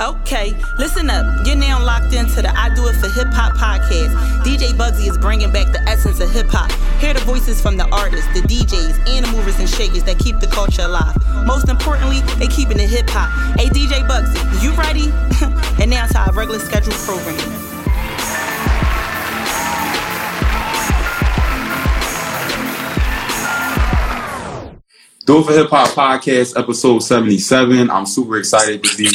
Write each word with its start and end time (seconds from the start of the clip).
Okay, 0.00 0.54
listen 0.78 1.10
up. 1.10 1.44
You're 1.44 1.56
now 1.56 1.84
locked 1.84 2.14
into 2.14 2.40
the 2.40 2.56
I 2.56 2.72
Do 2.72 2.86
It 2.86 2.94
for 2.94 3.08
Hip 3.08 3.32
Hop 3.32 3.54
podcast. 3.54 4.14
DJ 4.44 4.70
Bugsy 4.70 5.10
is 5.10 5.18
bringing 5.18 5.50
back 5.50 5.72
the 5.72 5.80
essence 5.88 6.20
of 6.20 6.30
hip 6.30 6.46
hop. 6.50 6.70
Hear 7.00 7.14
the 7.14 7.20
voices 7.20 7.60
from 7.60 7.76
the 7.76 7.84
artists, 7.88 8.32
the 8.32 8.46
DJs, 8.46 9.08
and 9.08 9.26
the 9.26 9.32
movers 9.32 9.58
and 9.58 9.68
shakers 9.68 10.04
that 10.04 10.20
keep 10.20 10.38
the 10.38 10.46
culture 10.46 10.82
alive. 10.82 11.16
Most 11.44 11.68
importantly, 11.68 12.20
they 12.38 12.46
keeping 12.46 12.78
it 12.78 12.88
hip 12.88 13.10
hop. 13.10 13.58
Hey, 13.58 13.66
DJ 13.70 14.06
Bugsy, 14.06 14.38
you 14.62 14.70
ready? 14.74 15.10
and 15.82 15.90
now 15.90 16.06
to 16.06 16.18
our 16.18 16.32
regular 16.32 16.60
scheduled 16.60 16.94
program. 16.98 17.67
Do 25.28 25.40
It 25.40 25.44
for 25.44 25.52
Hip 25.52 25.68
Hop 25.68 25.90
Podcast, 25.90 26.58
episode 26.58 27.00
77. 27.00 27.90
I'm 27.90 28.06
super 28.06 28.38
excited 28.38 28.82
to 28.82 28.96
be 28.96 29.10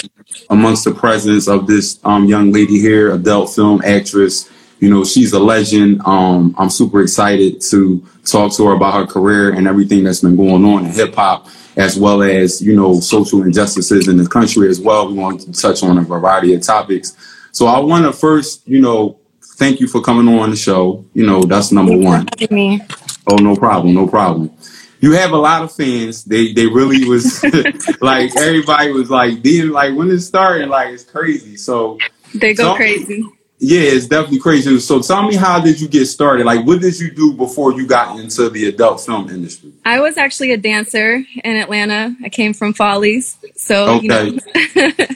amongst 0.52 0.84
the 0.84 0.92
presence 0.92 1.48
of 1.48 1.66
this 1.66 2.00
um, 2.04 2.26
young 2.26 2.52
lady 2.52 2.80
here, 2.80 3.16
adult 3.16 3.50
film 3.50 3.82
actress. 3.84 4.48
You 4.80 4.92
know, 4.92 5.04
she's 5.04 5.34
a 5.34 5.40
legend. 5.40 6.04
Um, 6.06 6.54
I'm 6.60 6.70
super 6.70 7.02
excited 7.02 7.62
to 7.62 8.06
talk 8.26 8.54
to 8.58 8.68
her 8.68 8.74
about 8.74 8.94
her 8.94 9.08
career 9.08 9.54
and 9.54 9.68
everything 9.68 10.04
that's 10.04 10.20
been 10.20 10.36
going 10.36 10.64
on 10.64 10.86
in 10.86 10.92
hip 10.92 11.16
hop, 11.16 11.48
as 11.78 11.98
well 11.98 12.22
as, 12.22 12.62
you 12.62 12.76
know, 12.76 13.00
social 13.00 13.42
injustices 13.42 14.08
in 14.08 14.18
the 14.18 14.30
country 14.30 14.70
as 14.70 14.80
well. 14.80 15.08
We 15.08 15.16
want 15.16 15.42
to 15.42 15.52
touch 15.52 15.82
on 15.82 15.98
a 15.98 16.02
variety 16.02 16.54
of 16.54 16.62
topics. 16.62 17.18
So 17.54 17.66
I 17.66 17.80
want 17.80 18.06
to 18.06 18.14
first, 18.14 18.68
you 18.68 18.82
know, 18.82 19.18
thank 19.56 19.80
you 19.80 19.88
for 19.88 20.00
coming 20.00 20.32
on 20.38 20.52
the 20.52 20.56
show. 20.56 21.06
You 21.16 21.26
know, 21.26 21.42
that's 21.42 21.72
number 21.72 21.98
one. 21.98 22.28
Me. 22.52 22.82
Oh, 23.26 23.38
no 23.38 23.56
problem. 23.56 23.96
No 23.96 24.06
problem 24.06 24.56
you 25.04 25.12
have 25.12 25.34
a 25.34 25.38
lot 25.38 25.64
of 25.64 25.72
fans. 25.74 26.24
They 26.24 26.54
they 26.54 26.66
really 26.66 27.04
was 27.04 27.44
like 28.02 28.34
everybody 28.38 28.94
was 28.94 29.10
like 29.10 29.44
then 29.44 29.72
like 29.72 29.94
when 29.98 30.10
it 30.10 30.22
started 30.22 30.70
like 30.70 30.94
it's 30.94 31.04
crazy. 31.04 31.58
So 31.58 31.98
they 32.34 32.54
go 32.54 32.72
so, 32.72 32.76
crazy. 32.76 33.26
Yeah, 33.60 33.82
it's 33.82 34.08
definitely 34.08 34.40
crazy. 34.40 34.80
So 34.80 35.02
tell 35.02 35.28
me 35.28 35.36
how 35.36 35.60
did 35.60 35.82
you 35.82 35.90
get 35.90 36.06
started? 36.06 36.46
Like 36.46 36.66
what 36.66 36.80
did 36.80 36.98
you 36.98 37.12
do 37.12 37.34
before 37.34 37.74
you 37.74 37.86
got 37.86 38.18
into 38.18 38.50
the 38.50 38.70
adult 38.70 39.02
film 39.02 39.30
industry? 39.30 39.74
I 39.84 40.00
was 40.00 40.18
actually 40.18 40.52
a 40.52 40.58
dancer 40.58 41.22
in 41.44 41.58
Atlanta. 41.58 42.16
I 42.24 42.30
came 42.30 42.54
from 42.54 42.74
Follies. 42.74 43.38
So 43.58 43.96
Okay. 43.98 44.30
You 44.30 44.90
know. 44.90 45.06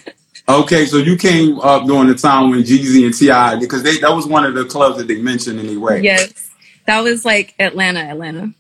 Okay, 0.50 0.86
so 0.86 0.96
you 0.96 1.18
came 1.18 1.60
up 1.60 1.86
during 1.88 2.08
the 2.08 2.16
time 2.16 2.52
when 2.52 2.62
Jeezy 2.62 3.04
and 3.04 3.14
T.I. 3.14 3.58
because 3.58 3.84
they 3.84 3.98
that 3.98 4.16
was 4.16 4.26
one 4.26 4.46
of 4.46 4.54
the 4.54 4.64
clubs 4.64 4.98
that 4.98 5.06
they 5.06 5.22
mentioned 5.22 5.60
anyway. 5.60 6.02
Yes, 6.02 6.50
that 6.86 7.02
was 7.02 7.26
like 7.26 7.54
Atlanta, 7.60 8.00
Atlanta. 8.00 8.54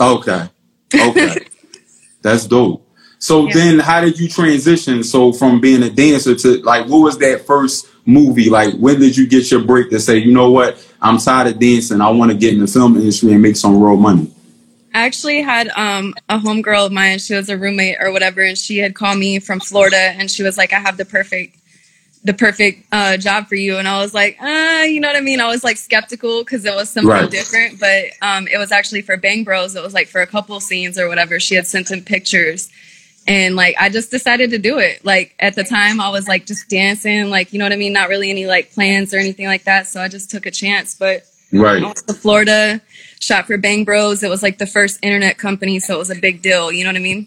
Okay, 0.00 0.48
Okay. 0.94 1.46
That's 2.22 2.46
dope. 2.46 2.84
So 3.18 3.46
yeah. 3.46 3.54
then 3.54 3.78
how 3.80 4.00
did 4.00 4.18
you 4.18 4.28
transition 4.28 5.02
so 5.02 5.32
from 5.32 5.60
being 5.60 5.82
a 5.82 5.90
dancer 5.90 6.34
to 6.36 6.62
like 6.62 6.86
what 6.86 6.98
was 6.98 7.18
that 7.18 7.46
first 7.46 7.88
movie? 8.06 8.48
Like 8.48 8.74
when 8.74 9.00
did 9.00 9.16
you 9.16 9.26
get 9.26 9.50
your 9.50 9.62
break 9.62 9.90
to 9.90 10.00
say, 10.00 10.18
you 10.18 10.32
know 10.32 10.50
what, 10.50 10.84
I'm 11.02 11.18
tired 11.18 11.48
of 11.48 11.58
dancing, 11.58 12.00
I 12.00 12.10
want 12.10 12.30
to 12.30 12.36
get 12.36 12.54
in 12.54 12.60
the 12.60 12.66
film 12.66 12.96
industry 12.96 13.32
and 13.32 13.42
make 13.42 13.56
some 13.56 13.80
real 13.80 13.96
money? 13.96 14.32
I 14.94 15.04
actually 15.04 15.42
had 15.42 15.68
um, 15.76 16.14
a 16.28 16.38
homegirl 16.38 16.86
of 16.86 16.92
mine, 16.92 17.18
she 17.18 17.34
was 17.34 17.48
a 17.48 17.58
roommate 17.58 17.96
or 18.00 18.10
whatever, 18.10 18.40
and 18.40 18.56
she 18.56 18.78
had 18.78 18.94
called 18.94 19.18
me 19.18 19.38
from 19.38 19.60
Florida 19.60 19.96
and 19.96 20.30
she 20.30 20.42
was 20.42 20.56
like, 20.56 20.72
I 20.72 20.78
have 20.78 20.96
the 20.96 21.04
perfect 21.04 21.56
the 22.24 22.34
perfect 22.34 22.86
uh, 22.92 23.16
job 23.16 23.46
for 23.46 23.54
you. 23.54 23.78
And 23.78 23.86
I 23.86 23.98
was 24.02 24.12
like, 24.12 24.36
uh, 24.40 24.84
you 24.86 25.00
know 25.00 25.08
what 25.08 25.16
I 25.16 25.20
mean? 25.20 25.40
I 25.40 25.48
was 25.48 25.64
like 25.64 25.76
skeptical 25.76 26.42
because 26.44 26.64
it 26.64 26.74
was 26.74 26.90
something 26.90 27.10
right. 27.10 27.30
different, 27.30 27.80
but 27.80 28.06
um, 28.22 28.48
it 28.48 28.58
was 28.58 28.72
actually 28.72 29.02
for 29.02 29.16
Bang 29.16 29.44
Bros. 29.44 29.76
It 29.76 29.82
was 29.82 29.94
like 29.94 30.08
for 30.08 30.20
a 30.20 30.26
couple 30.26 30.58
scenes 30.60 30.98
or 30.98 31.08
whatever. 31.08 31.38
She 31.40 31.54
had 31.54 31.66
sent 31.66 31.90
him 31.90 32.02
pictures. 32.02 32.70
And 33.26 33.56
like, 33.56 33.76
I 33.78 33.90
just 33.90 34.10
decided 34.10 34.50
to 34.50 34.58
do 34.58 34.78
it. 34.78 35.04
Like 35.04 35.34
at 35.38 35.54
the 35.54 35.62
time, 35.62 36.00
I 36.00 36.08
was 36.10 36.26
like 36.26 36.46
just 36.46 36.68
dancing, 36.68 37.28
like, 37.28 37.52
you 37.52 37.58
know 37.58 37.66
what 37.66 37.72
I 37.72 37.76
mean? 37.76 37.92
Not 37.92 38.08
really 38.08 38.30
any 38.30 38.46
like 38.46 38.72
plans 38.72 39.12
or 39.12 39.18
anything 39.18 39.46
like 39.46 39.64
that. 39.64 39.86
So 39.86 40.00
I 40.00 40.08
just 40.08 40.30
took 40.30 40.46
a 40.46 40.50
chance. 40.50 40.94
But 40.94 41.24
right. 41.52 41.82
I 41.82 41.92
to 41.92 42.14
Florida, 42.14 42.80
shot 43.20 43.46
for 43.46 43.58
Bang 43.58 43.84
Bros. 43.84 44.22
It 44.22 44.30
was 44.30 44.42
like 44.42 44.56
the 44.58 44.66
first 44.66 44.98
internet 45.02 45.36
company. 45.36 45.78
So 45.78 45.94
it 45.94 45.98
was 45.98 46.10
a 46.10 46.18
big 46.18 46.40
deal. 46.40 46.72
You 46.72 46.84
know 46.84 46.90
what 46.90 46.96
I 46.96 47.00
mean? 47.00 47.26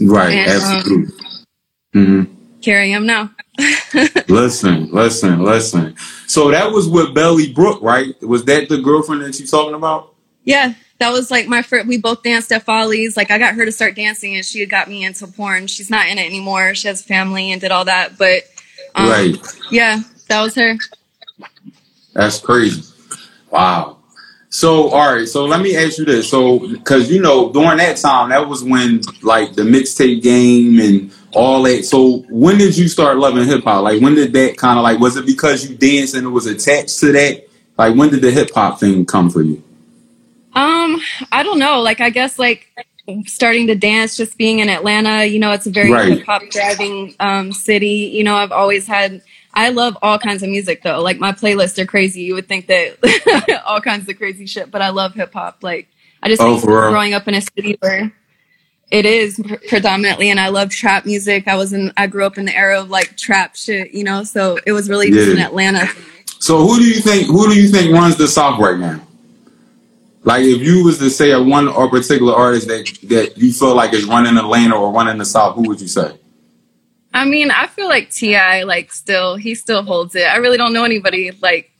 Right. 0.00 0.32
And, 0.32 0.50
Absolutely. 0.50 0.94
Um, 0.94 1.46
mm-hmm. 1.94 2.70
I 2.70 2.84
am 2.84 3.06
now. 3.06 3.30
Listen, 4.28 4.90
listen, 4.90 5.42
listen. 5.42 5.96
So 6.26 6.50
that 6.50 6.72
was 6.72 6.88
with 6.88 7.14
Belly 7.14 7.52
Brook, 7.52 7.82
right? 7.82 8.20
Was 8.22 8.44
that 8.46 8.68
the 8.68 8.78
girlfriend 8.78 9.22
that 9.22 9.38
you 9.38 9.46
talking 9.46 9.74
about? 9.74 10.14
Yeah, 10.44 10.74
that 10.98 11.12
was 11.12 11.30
like 11.30 11.46
my 11.46 11.62
first. 11.62 11.86
We 11.86 11.98
both 11.98 12.22
danced 12.22 12.50
at 12.52 12.62
Follies. 12.62 13.16
Like 13.16 13.30
I 13.30 13.38
got 13.38 13.54
her 13.54 13.64
to 13.64 13.72
start 13.72 13.94
dancing, 13.94 14.36
and 14.36 14.44
she 14.44 14.60
had 14.60 14.70
got 14.70 14.88
me 14.88 15.04
into 15.04 15.26
porn. 15.26 15.66
She's 15.66 15.90
not 15.90 16.08
in 16.08 16.18
it 16.18 16.26
anymore. 16.26 16.74
She 16.74 16.88
has 16.88 17.02
family 17.02 17.52
and 17.52 17.60
did 17.60 17.70
all 17.70 17.84
that. 17.84 18.16
But 18.16 18.44
um, 18.94 19.10
right, 19.10 19.36
yeah, 19.70 20.00
that 20.28 20.42
was 20.42 20.54
her. 20.54 20.76
That's 22.14 22.40
crazy. 22.40 22.82
Wow. 23.50 23.98
So, 24.48 24.90
all 24.90 25.14
right. 25.14 25.26
So 25.26 25.46
let 25.46 25.60
me 25.62 25.76
ask 25.76 25.98
you 25.98 26.04
this. 26.04 26.28
So, 26.28 26.58
because 26.58 27.10
you 27.10 27.20
know, 27.22 27.52
during 27.52 27.78
that 27.78 27.96
time, 27.96 28.30
that 28.30 28.46
was 28.46 28.62
when 28.62 29.00
like 29.22 29.54
the 29.54 29.62
mixtape 29.62 30.22
game 30.22 30.78
and 30.78 31.12
all 31.34 31.62
that. 31.64 31.84
So, 31.84 32.24
when 32.28 32.58
did 32.58 32.76
you 32.76 32.88
start 32.88 33.18
loving 33.18 33.46
hip 33.46 33.64
hop? 33.64 33.84
Like, 33.84 34.00
when 34.00 34.14
did 34.14 34.32
that 34.32 34.56
kind 34.56 34.78
of 34.78 34.82
like? 34.82 34.98
Was 34.98 35.16
it 35.16 35.26
because 35.26 35.68
you 35.68 35.76
danced 35.76 36.14
and 36.14 36.26
it 36.26 36.30
was 36.30 36.46
attached 36.46 36.98
to 37.00 37.12
that? 37.12 37.48
Like, 37.78 37.96
when 37.96 38.10
did 38.10 38.22
the 38.22 38.30
hip 38.30 38.50
hop 38.54 38.80
thing 38.80 39.04
come 39.04 39.30
for 39.30 39.42
you? 39.42 39.62
Um, 40.54 41.00
I 41.30 41.42
don't 41.42 41.58
know. 41.58 41.80
Like, 41.80 42.00
I 42.00 42.10
guess 42.10 42.38
like 42.38 42.68
starting 43.26 43.66
to 43.66 43.74
dance, 43.74 44.16
just 44.16 44.38
being 44.38 44.60
in 44.60 44.68
Atlanta. 44.68 45.24
You 45.24 45.38
know, 45.38 45.52
it's 45.52 45.66
a 45.66 45.70
very 45.70 45.90
right. 45.90 46.18
hip 46.18 46.26
hop 46.26 46.42
driving 46.50 47.14
um, 47.20 47.52
city. 47.52 48.10
You 48.12 48.24
know, 48.24 48.36
I've 48.36 48.52
always 48.52 48.86
had 48.86 49.22
I 49.54 49.68
love 49.70 49.98
all 50.02 50.18
kinds 50.18 50.42
of 50.42 50.48
music 50.48 50.82
though. 50.82 51.00
Like 51.00 51.18
my 51.18 51.32
playlists 51.32 51.78
are 51.78 51.86
crazy. 51.86 52.22
You 52.22 52.34
would 52.34 52.48
think 52.48 52.68
that 52.68 53.62
all 53.66 53.80
kinds 53.80 54.08
of 54.08 54.16
crazy 54.16 54.46
shit, 54.46 54.70
but 54.70 54.82
I 54.82 54.90
love 54.90 55.14
hip 55.14 55.32
hop. 55.32 55.62
Like 55.62 55.88
I 56.22 56.28
just 56.28 56.40
oh, 56.40 56.56
think 56.56 56.64
growing 56.64 57.14
up 57.14 57.28
in 57.28 57.34
a 57.34 57.40
city 57.40 57.76
where 57.80 58.12
it 58.92 59.06
is 59.06 59.40
pr- 59.44 59.54
predominantly, 59.68 60.30
and 60.30 60.38
I 60.38 60.48
love 60.48 60.68
trap 60.68 61.06
music. 61.06 61.48
I 61.48 61.56
was 61.56 61.72
in, 61.72 61.92
I 61.96 62.06
grew 62.06 62.26
up 62.26 62.36
in 62.36 62.44
the 62.44 62.54
era 62.54 62.78
of 62.78 62.90
like 62.90 63.16
trap 63.16 63.56
shit, 63.56 63.92
you 63.92 64.04
know. 64.04 64.22
So 64.22 64.58
it 64.66 64.72
was 64.72 64.88
really 64.88 65.08
yeah. 65.08 65.14
just 65.14 65.30
in 65.30 65.38
Atlanta. 65.38 65.88
So 66.38 66.58
who 66.58 66.78
do 66.78 66.84
you 66.84 67.00
think? 67.00 67.26
Who 67.26 67.48
do 67.48 67.60
you 67.60 67.68
think 67.68 67.92
runs 67.92 68.16
the 68.16 68.28
South 68.28 68.60
right 68.60 68.78
now? 68.78 69.00
Like 70.24 70.44
if 70.44 70.60
you 70.60 70.84
was 70.84 70.98
to 70.98 71.08
say 71.08 71.32
a 71.32 71.42
one 71.42 71.68
or 71.68 71.88
particular 71.88 72.34
artist 72.34 72.68
that 72.68 72.98
that 73.04 73.38
you 73.38 73.52
feel 73.52 73.74
like 73.74 73.94
is 73.94 74.04
running 74.04 74.36
Atlanta 74.36 74.76
or 74.76 74.92
running 74.92 75.18
the 75.18 75.24
South, 75.24 75.56
who 75.56 75.68
would 75.68 75.80
you 75.80 75.88
say? 75.88 76.18
I 77.14 77.24
mean, 77.24 77.50
I 77.50 77.66
feel 77.66 77.88
like 77.88 78.10
T.I. 78.10 78.64
like 78.64 78.92
still 78.92 79.36
he 79.36 79.54
still 79.54 79.82
holds 79.82 80.14
it. 80.14 80.24
I 80.24 80.36
really 80.36 80.58
don't 80.58 80.72
know 80.72 80.84
anybody 80.84 81.30
like 81.40 81.71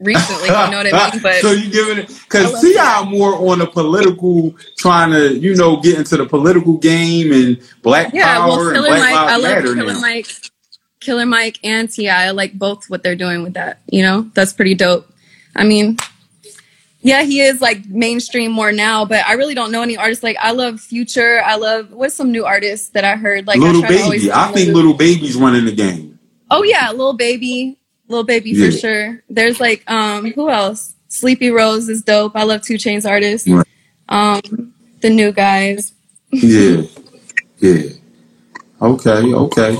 recently. 0.00 0.48
You 0.48 0.52
know 0.52 0.78
what 0.78 0.94
I 0.94 1.10
mean? 1.12 1.20
But 1.22 1.34
so 1.36 1.52
you 1.52 1.70
giving 1.70 1.98
it 1.98 2.08
because 2.08 2.60
T.I. 2.60 3.04
more 3.10 3.34
on 3.50 3.58
the 3.58 3.66
political, 3.66 4.54
trying 4.78 5.12
to 5.12 5.34
you 5.34 5.54
know 5.54 5.76
get 5.76 5.98
into 5.98 6.16
the 6.16 6.26
political 6.26 6.78
game 6.78 7.32
and 7.32 7.60
Black 7.82 8.12
yeah, 8.12 8.38
Power 8.38 8.48
well, 8.48 8.72
Killer 8.72 8.86
and 8.88 8.96
Black 8.96 9.00
Mike, 9.00 9.14
I 9.14 9.36
love 9.36 9.62
Killer 9.62 9.74
now. 9.76 10.00
Mike, 10.00 10.26
Killer 11.00 11.26
Mike 11.26 11.58
and 11.62 11.90
T.I. 11.90 12.26
I 12.26 12.30
like 12.30 12.58
both 12.58 12.88
what 12.88 13.02
they're 13.02 13.16
doing 13.16 13.42
with 13.42 13.54
that. 13.54 13.80
You 13.86 14.02
know, 14.02 14.30
that's 14.34 14.52
pretty 14.52 14.74
dope. 14.74 15.12
I 15.54 15.64
mean, 15.64 15.98
yeah, 17.02 17.22
he 17.22 17.40
is 17.40 17.60
like 17.60 17.86
mainstream 17.86 18.52
more 18.52 18.72
now, 18.72 19.04
but 19.04 19.26
I 19.26 19.32
really 19.32 19.54
don't 19.54 19.72
know 19.72 19.82
any 19.82 19.96
artists. 19.96 20.22
Like 20.22 20.36
I 20.40 20.52
love 20.52 20.80
Future. 20.80 21.42
I 21.44 21.56
love 21.56 21.92
what's 21.92 22.14
some 22.14 22.30
new 22.30 22.44
artists 22.44 22.90
that 22.90 23.04
I 23.04 23.16
heard 23.16 23.46
like 23.46 23.58
Lil 23.58 23.82
Baby. 23.82 24.30
I 24.32 24.52
think 24.52 24.74
Lil 24.74 24.94
Baby's 24.94 25.36
running 25.36 25.64
the 25.64 25.72
game. 25.72 26.18
Oh 26.50 26.62
yeah, 26.62 26.90
Lil 26.92 27.14
Baby, 27.14 27.78
Lil 28.10 28.24
Baby 28.24 28.50
yeah. 28.50 28.66
for 28.66 28.72
sure. 28.72 29.22
There's 29.30 29.60
like 29.60 29.88
um 29.90 30.32
who 30.32 30.50
else? 30.50 30.94
Sleepy 31.08 31.50
Rose 31.50 31.88
is 31.88 32.02
dope. 32.02 32.36
I 32.36 32.44
love 32.44 32.62
2 32.62 32.74
Chainz 32.74 33.08
artists. 33.08 33.48
Right. 33.48 33.66
Um, 34.08 34.72
the 35.00 35.10
new 35.10 35.32
guys. 35.32 35.92
yeah, 36.30 36.82
yeah. 37.58 37.90
Okay, 38.80 39.34
okay. 39.34 39.76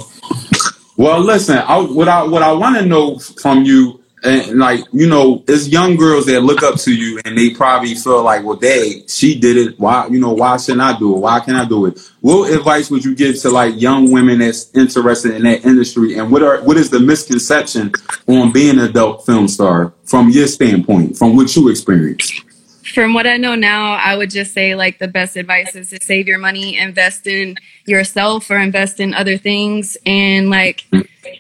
Well, 0.97 1.21
listen. 1.21 1.59
I, 1.59 1.79
what 1.79 2.09
I 2.09 2.23
what 2.25 2.43
I 2.43 2.53
want 2.53 2.77
to 2.77 2.85
know 2.85 3.19
from 3.19 3.65
you 3.65 4.00
and 4.23 4.59
like 4.59 4.85
you 4.93 5.09
know, 5.09 5.43
it's 5.49 5.69
young 5.69 5.97
girls 5.97 6.27
that 6.27 6.43
look 6.43 6.63
up 6.63 6.79
to 6.81 6.95
you, 6.95 7.21
and 7.25 7.37
they 7.37 7.51
probably 7.51 7.95
feel 7.95 8.23
like, 8.23 8.45
well, 8.45 8.57
they 8.57 9.03
she 9.07 9.39
did 9.39 9.57
it. 9.57 9.79
Why, 9.79 10.07
you 10.09 10.21
know, 10.21 10.33
why 10.33 10.57
shouldn't 10.57 10.83
I 10.83 10.99
do 10.99 11.17
it? 11.17 11.21
Why 11.21 11.41
can't 11.41 11.57
I 11.57 11.65
do 11.65 11.87
it? 11.87 12.01
What 12.21 12.53
advice 12.53 12.91
would 12.91 13.05
you 13.05 13.15
give 13.15 13.41
to 13.41 13.51
like 13.51 13.81
young 13.81 14.11
women 14.11 14.41
that's 14.41 14.75
interested 14.75 15.35
in 15.35 15.43
that 15.45 15.65
industry, 15.65 16.19
and 16.19 16.31
what 16.31 16.43
are 16.43 16.63
what 16.63 16.77
is 16.77 16.91
the 16.91 17.01
misconception 17.01 17.93
on 18.27 18.53
being 18.53 18.79
an 18.79 18.91
adult 18.91 19.25
film 19.25 19.49
star 19.49 19.93
from 20.05 20.31
your 20.31 20.47
standpoint, 20.47 21.17
from 21.17 21.37
what 21.37 21.55
you 21.57 21.69
experienced? 21.69 22.45
From 22.91 23.15
what 23.15 23.27
I 23.27 23.37
know 23.37 23.55
now, 23.55 23.95
I 23.95 24.17
would 24.17 24.31
just 24.31 24.53
say 24.53 24.75
like 24.75 24.99
the 24.99 25.09
best 25.09 25.37
advice 25.37 25.75
is 25.75 25.91
to 25.91 25.99
save 26.03 26.27
your 26.29 26.39
money, 26.39 26.77
invest 26.77 27.27
in 27.27 27.57
yourself 27.87 28.51
or 28.51 28.59
invest 28.59 29.01
in 29.01 29.15
other 29.15 29.37
things 29.37 29.97
and 30.07 30.51
like 30.51 30.85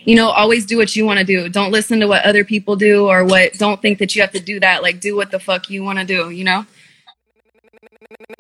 you 0.05 0.15
know, 0.15 0.29
always 0.31 0.67
do 0.67 0.77
what 0.77 0.95
you 0.97 1.05
want 1.05 1.19
to 1.19 1.25
do. 1.25 1.49
Don't 1.49 1.73
listen 1.73 2.01
to 2.01 2.07
what 2.07 2.25
other 2.25 2.45
people 2.45 2.77
do 2.77 3.09
or 3.09 3.25
what 3.25 3.55
don't 3.55 3.81
think 3.83 3.99
that 3.99 4.15
you 4.15 4.23
have 4.23 4.33
to 4.33 4.41
do 4.41 4.61
that. 4.61 4.83
Like 4.83 5.01
do 5.01 5.17
what 5.17 5.31
the 5.31 5.39
fuck 5.39 5.71
you 5.71 5.83
want 5.83 5.99
to 5.99 6.05
do, 6.05 6.31
you 6.31 6.45
know? 6.45 6.67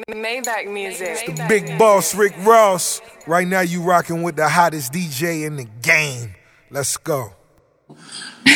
Maybach 0.08 0.72
music. 0.72 1.26
The 1.26 1.46
big 1.48 1.78
boss, 1.78 2.14
Rick 2.14 2.34
Ross. 2.40 3.00
Right 3.26 3.46
now, 3.46 3.60
you 3.60 3.82
rocking 3.82 4.22
with 4.22 4.36
the 4.36 4.48
hottest 4.48 4.92
DJ 4.92 5.46
in 5.46 5.56
the 5.56 5.64
game. 5.64 6.34
Let's 6.70 6.96
go. 6.96 7.32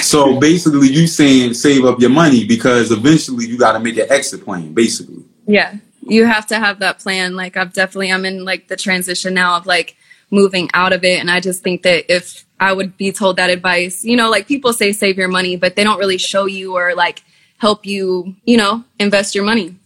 So 0.02 0.38
basically, 0.40 0.88
you 0.88 1.06
saying 1.06 1.54
save 1.54 1.84
up 1.84 2.00
your 2.00 2.10
money 2.10 2.44
because 2.44 2.90
eventually 2.90 3.46
you 3.46 3.58
got 3.58 3.72
to 3.72 3.81
make 3.81 3.96
an 3.98 4.10
exit 4.10 4.44
plan. 4.44 4.72
Basically, 4.72 5.25
Yeah. 5.46 5.76
You 6.06 6.26
have 6.26 6.46
to 6.48 6.58
have 6.58 6.81
that 6.81 6.98
plan. 6.98 7.34
Like 7.34 7.56
I've 7.56 7.72
definitely 7.72 8.12
I'm 8.12 8.25
in 8.26 8.44
like 8.44 8.69
the 8.69 8.76
transition 8.76 9.32
now 9.34 9.56
of 9.56 9.64
like 9.66 9.96
moving 10.31 10.69
out 10.75 10.92
of 10.92 11.04
it 11.04 11.20
and 11.20 11.31
I 11.31 11.40
just 11.40 11.62
think 11.62 11.82
that 11.82 12.12
if 12.12 12.44
I 12.60 12.72
would 12.72 12.96
be 12.96 13.12
told 13.12 13.36
that 13.36 13.50
advice, 13.50 14.04
you 14.04 14.16
know, 14.16 14.31
like 14.31 14.46
people 14.46 14.72
say 14.72 14.92
save 14.92 15.16
your 15.16 15.28
money, 15.28 15.56
but 15.56 15.76
they 15.76 15.84
don't 15.84 15.98
really 15.98 16.19
show 16.19 16.46
you 16.46 16.76
or 16.76 16.94
like 16.94 17.22
help 17.58 17.86
you, 17.86 18.34
you 18.44 18.56
know, 18.56 18.84
invest 18.98 19.34
your 19.34 19.44
money. 19.44 19.76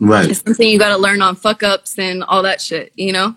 right? 0.00 0.30
It's 0.30 0.42
something 0.42 0.68
you 0.68 0.78
got 0.78 0.90
to 0.90 0.98
learn 0.98 1.22
on 1.22 1.36
fuck 1.36 1.62
ups 1.62 1.98
and 1.98 2.22
all 2.24 2.42
that 2.42 2.60
shit, 2.60 2.92
you 2.96 3.12
know? 3.12 3.36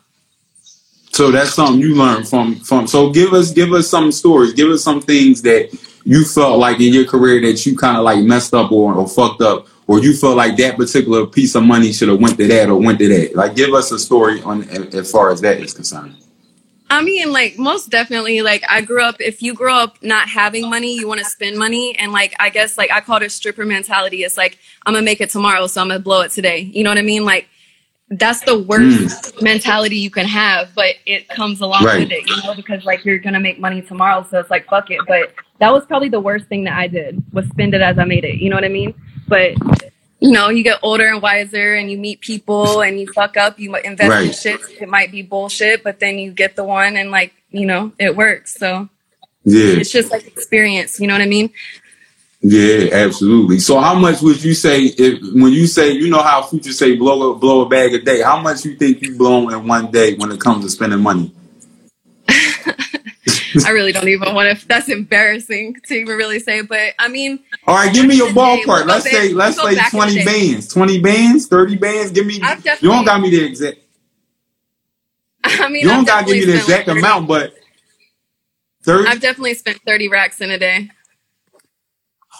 So 1.13 1.31
that's 1.31 1.53
something 1.53 1.81
you 1.81 1.95
learned 1.95 2.27
from 2.27 2.55
from. 2.55 2.87
So 2.87 3.09
give 3.09 3.33
us 3.33 3.51
give 3.51 3.73
us 3.73 3.89
some 3.89 4.11
stories. 4.11 4.53
Give 4.53 4.69
us 4.69 4.83
some 4.83 5.01
things 5.01 5.41
that 5.41 5.69
you 6.05 6.23
felt 6.25 6.59
like 6.59 6.79
in 6.79 6.93
your 6.93 7.05
career 7.05 7.41
that 7.41 7.65
you 7.65 7.77
kind 7.77 7.97
of 7.97 8.03
like 8.03 8.23
messed 8.23 8.53
up 8.53 8.71
or, 8.71 8.93
or 8.93 9.07
fucked 9.07 9.41
up, 9.41 9.67
or 9.87 9.99
you 9.99 10.15
felt 10.15 10.37
like 10.37 10.55
that 10.57 10.77
particular 10.77 11.25
piece 11.25 11.55
of 11.55 11.63
money 11.63 11.91
should 11.91 12.09
have 12.09 12.19
went 12.19 12.37
to 12.37 12.47
that 12.47 12.69
or 12.69 12.79
went 12.79 12.99
to 12.99 13.07
that. 13.09 13.35
Like 13.35 13.55
give 13.55 13.73
us 13.73 13.91
a 13.91 13.99
story 13.99 14.41
on 14.43 14.63
as 14.69 15.11
far 15.11 15.31
as 15.31 15.41
that 15.41 15.59
is 15.59 15.73
concerned. 15.73 16.15
I 16.91 17.03
mean, 17.03 17.31
like 17.31 17.59
most 17.59 17.89
definitely. 17.89 18.41
Like 18.41 18.63
I 18.67 18.81
grew 18.81 19.03
up. 19.03 19.17
If 19.19 19.43
you 19.43 19.53
grow 19.53 19.75
up 19.75 20.01
not 20.01 20.27
having 20.27 20.69
money, 20.69 20.95
you 20.95 21.07
want 21.07 21.19
to 21.19 21.25
spend 21.25 21.57
money, 21.57 21.95
and 21.97 22.11
like 22.11 22.35
I 22.39 22.49
guess 22.49 22.77
like 22.77 22.91
I 22.91 23.01
call 23.01 23.17
it 23.17 23.23
a 23.23 23.29
stripper 23.29 23.65
mentality. 23.65 24.23
It's 24.23 24.37
like 24.37 24.57
I'm 24.85 24.93
gonna 24.93 25.05
make 25.05 25.21
it 25.21 25.29
tomorrow, 25.29 25.67
so 25.67 25.81
I'm 25.81 25.89
gonna 25.89 25.99
blow 25.99 26.21
it 26.21 26.31
today. 26.31 26.59
You 26.59 26.83
know 26.83 26.89
what 26.89 26.97
I 26.97 27.03
mean? 27.03 27.25
Like 27.25 27.47
that's 28.11 28.41
the 28.41 28.57
worst 28.57 29.35
mm. 29.35 29.41
mentality 29.41 29.97
you 29.97 30.09
can 30.09 30.25
have, 30.25 30.73
but 30.73 30.95
it 31.05 31.27
comes 31.29 31.61
along 31.61 31.83
Right. 31.83 31.99
with 31.99 32.11
it, 32.11 32.27
you 32.27 32.43
know, 32.43 32.55
because 32.55 32.83
like 32.83 33.05
you're 33.05 33.19
gonna 33.19 33.39
make 33.39 33.59
money 33.59 33.81
tomorrow, 33.81 34.25
so 34.29 34.39
it's 34.39 34.49
like 34.49 34.67
fuck 34.67 34.89
it. 34.89 34.99
But 35.07 35.33
that 35.59 35.71
was 35.71 35.85
probably 35.85 36.09
the 36.09 36.19
worst 36.19 36.47
thing 36.47 36.63
that 36.63 36.77
I 36.77 36.87
did 36.87 37.23
was 37.31 37.47
spend 37.49 37.73
it 37.73 37.81
as 37.81 37.99
I 37.99 38.05
made 38.05 38.25
it. 38.25 38.39
You 38.39 38.49
know 38.49 38.55
what 38.55 38.65
I 38.65 38.69
mean? 38.69 38.93
But 39.27 39.53
you 40.19 40.31
know, 40.31 40.49
you 40.49 40.63
get 40.63 40.79
older 40.81 41.07
and 41.07 41.21
wiser 41.21 41.75
and 41.75 41.89
you 41.89 41.97
meet 41.97 42.19
people 42.19 42.81
and 42.81 42.99
you 42.99 43.07
fuck 43.13 43.37
up, 43.37 43.57
you 43.57 43.75
invest 43.77 44.45
in 44.45 44.59
shit. 44.59 44.81
It 44.81 44.89
might 44.89 45.11
be 45.11 45.21
bullshit, 45.21 45.83
but 45.83 45.99
then 45.99 46.17
you 46.17 46.31
get 46.31 46.55
the 46.55 46.63
one 46.63 46.97
and 46.97 47.09
like, 47.09 47.33
you 47.51 47.65
know, 47.65 47.93
it 47.97 48.15
works. 48.15 48.57
So 48.57 48.89
Yeah, 49.45 49.79
it's 49.79 49.91
just 49.91 50.11
like 50.11 50.27
experience, 50.27 50.99
you 50.99 51.07
know 51.07 51.13
what 51.13 51.21
I 51.21 51.27
mean? 51.27 51.51
Yeah, 52.41 52.89
absolutely. 52.93 53.59
So 53.59 53.79
how 53.79 53.93
much 53.95 54.21
would 54.21 54.41
you 54.43 54.53
say 54.53 54.83
if 54.83 55.19
when 55.33 55.51
you 55.51 55.67
say 55.67 55.91
you 55.91 56.09
know 56.09 56.21
how 56.21 56.41
Future 56.43 56.71
say 56.71 56.95
blow 56.95 57.31
a 57.33 57.35
blow 57.35 57.61
a 57.65 57.69
bag 57.69 57.93
a 57.93 58.01
day? 58.01 58.21
How 58.21 58.39
much 58.41 58.63
you 58.65 58.75
think 58.75 59.01
you 59.01 59.17
blow 59.17 59.49
in 59.49 59.67
one 59.67 59.91
day 59.91 60.15
when 60.15 60.31
it 60.31 60.39
comes 60.39 60.63
to 60.65 60.69
spending 60.71 61.01
money? 61.01 61.33
I 63.65 63.71
really 63.71 63.91
don't 63.91 64.07
even 64.07 64.33
want 64.35 64.57
to, 64.59 64.67
that's 64.67 64.89
embarrassing 64.89 65.75
to 65.87 65.93
even 65.95 66.15
really 66.17 66.39
say, 66.39 66.61
but 66.61 66.93
I 66.99 67.07
mean, 67.07 67.39
All 67.65 67.75
right, 67.75 67.91
give 67.93 68.05
me 68.05 68.15
your 68.15 68.27
Back 68.27 68.35
ballpark. 68.59 68.67
we'll 68.67 68.85
Let's 68.85 69.03
go 69.05 69.09
say 69.11 69.27
back- 69.29 69.35
let's 69.37 69.57
we'll 69.57 69.67
say 69.67 69.75
back 69.75 69.91
twenty 69.91 70.23
bands, 70.23 70.67
twenty 70.67 71.01
bands, 71.01 71.47
thirty 71.47 71.75
bands. 71.75 72.11
Give 72.11 72.25
me. 72.25 72.35
You 72.35 72.39
don't 72.89 73.05
got 73.05 73.19
me 73.21 73.31
the 73.31 73.43
exact. 73.43 73.79
I 75.43 75.67
mean, 75.69 75.81
You 75.83 75.89
don't 75.89 76.05
gotta 76.05 76.25
give 76.27 76.37
me 76.37 76.45
the 76.45 76.57
exact 76.57 76.85
30 76.87 76.99
amount, 76.99 77.27
but 77.27 77.53
thirty. 78.83 79.07
I've 79.09 79.19
definitely 79.21 79.55
spent 79.55 79.79
30 79.85 80.07
racks 80.09 80.41
in 80.41 80.51
a 80.51 80.57
day. 80.59 80.89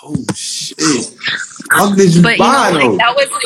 Oh 0.04 0.26
shit! 0.36 1.16
How 1.72 1.94
did 1.94 2.16
you 2.16 2.22
But 2.22 2.38
you 2.38 2.44
know, 2.44 2.88
like 2.88 2.98
that 3.00 3.16
was 3.16 3.30
like 3.32 3.44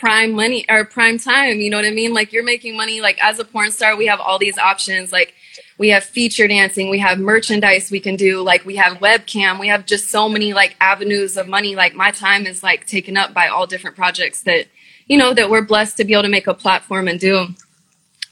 prime 0.00 0.32
money 0.32 0.64
or 0.68 0.84
prime 0.84 1.18
time. 1.18 1.60
You 1.60 1.70
know 1.70 1.76
what 1.76 1.84
I 1.84 1.90
mean? 1.90 2.14
Like 2.14 2.32
you're 2.32 2.42
making 2.42 2.76
money. 2.76 3.00
Like 3.00 3.22
as 3.22 3.38
a 3.38 3.44
porn 3.44 3.70
star, 3.70 3.96
we 3.96 4.06
have 4.06 4.18
all 4.18 4.38
these 4.38 4.58
options. 4.58 5.12
Like 5.12 5.34
we 5.78 5.90
have 5.90 6.04
feature 6.04 6.48
dancing, 6.48 6.88
we 6.88 6.98
have 6.98 7.18
merchandise 7.18 7.90
we 7.90 8.00
can 8.00 8.16
do. 8.16 8.42
Like 8.42 8.64
we 8.64 8.76
have 8.76 8.98
webcam. 8.98 9.60
We 9.60 9.68
have 9.68 9.86
just 9.86 10.08
so 10.08 10.28
many 10.28 10.54
like 10.54 10.74
avenues 10.80 11.36
of 11.36 11.48
money. 11.48 11.76
Like 11.76 11.94
my 11.94 12.10
time 12.10 12.46
is 12.46 12.62
like 12.62 12.86
taken 12.86 13.16
up 13.16 13.34
by 13.34 13.48
all 13.48 13.66
different 13.66 13.94
projects 13.94 14.42
that 14.42 14.66
you 15.06 15.18
know 15.18 15.34
that 15.34 15.50
we're 15.50 15.62
blessed 15.62 15.98
to 15.98 16.04
be 16.04 16.14
able 16.14 16.22
to 16.22 16.28
make 16.28 16.46
a 16.46 16.54
platform 16.54 17.06
and 17.06 17.20
do. 17.20 17.48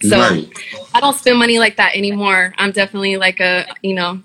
So 0.01 0.19
right. 0.19 0.49
I 0.95 1.01
don't 1.01 1.17
spend 1.17 1.39
money 1.39 1.59
like 1.59 1.77
that 1.77 1.97
anymore. 1.97 2.55
I'm 2.57 2.71
definitely 2.71 3.17
like 3.19 3.41
a 3.41 3.67
you 3.83 3.95
know 3.95 4.23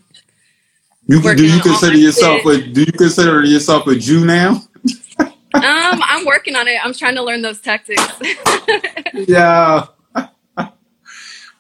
You 1.06 1.22
do 1.36 1.46
you 1.46 1.62
consider 1.62 1.98
yourself 1.98 2.46
a 2.46 2.62
do 2.62 2.82
you 2.82 2.92
consider 2.92 3.44
yourself 3.44 3.88
a 3.88 3.96
Jew 3.96 4.26
now? 4.26 4.62
um 5.20 5.32
I'm 5.54 6.26
working 6.26 6.56
on 6.56 6.68
it. 6.68 6.84
I'm 6.84 6.94
trying 6.94 7.16
to 7.16 7.24
learn 7.24 7.42
those 7.42 7.60
tactics. 7.60 8.02
Yeah. 9.14 9.86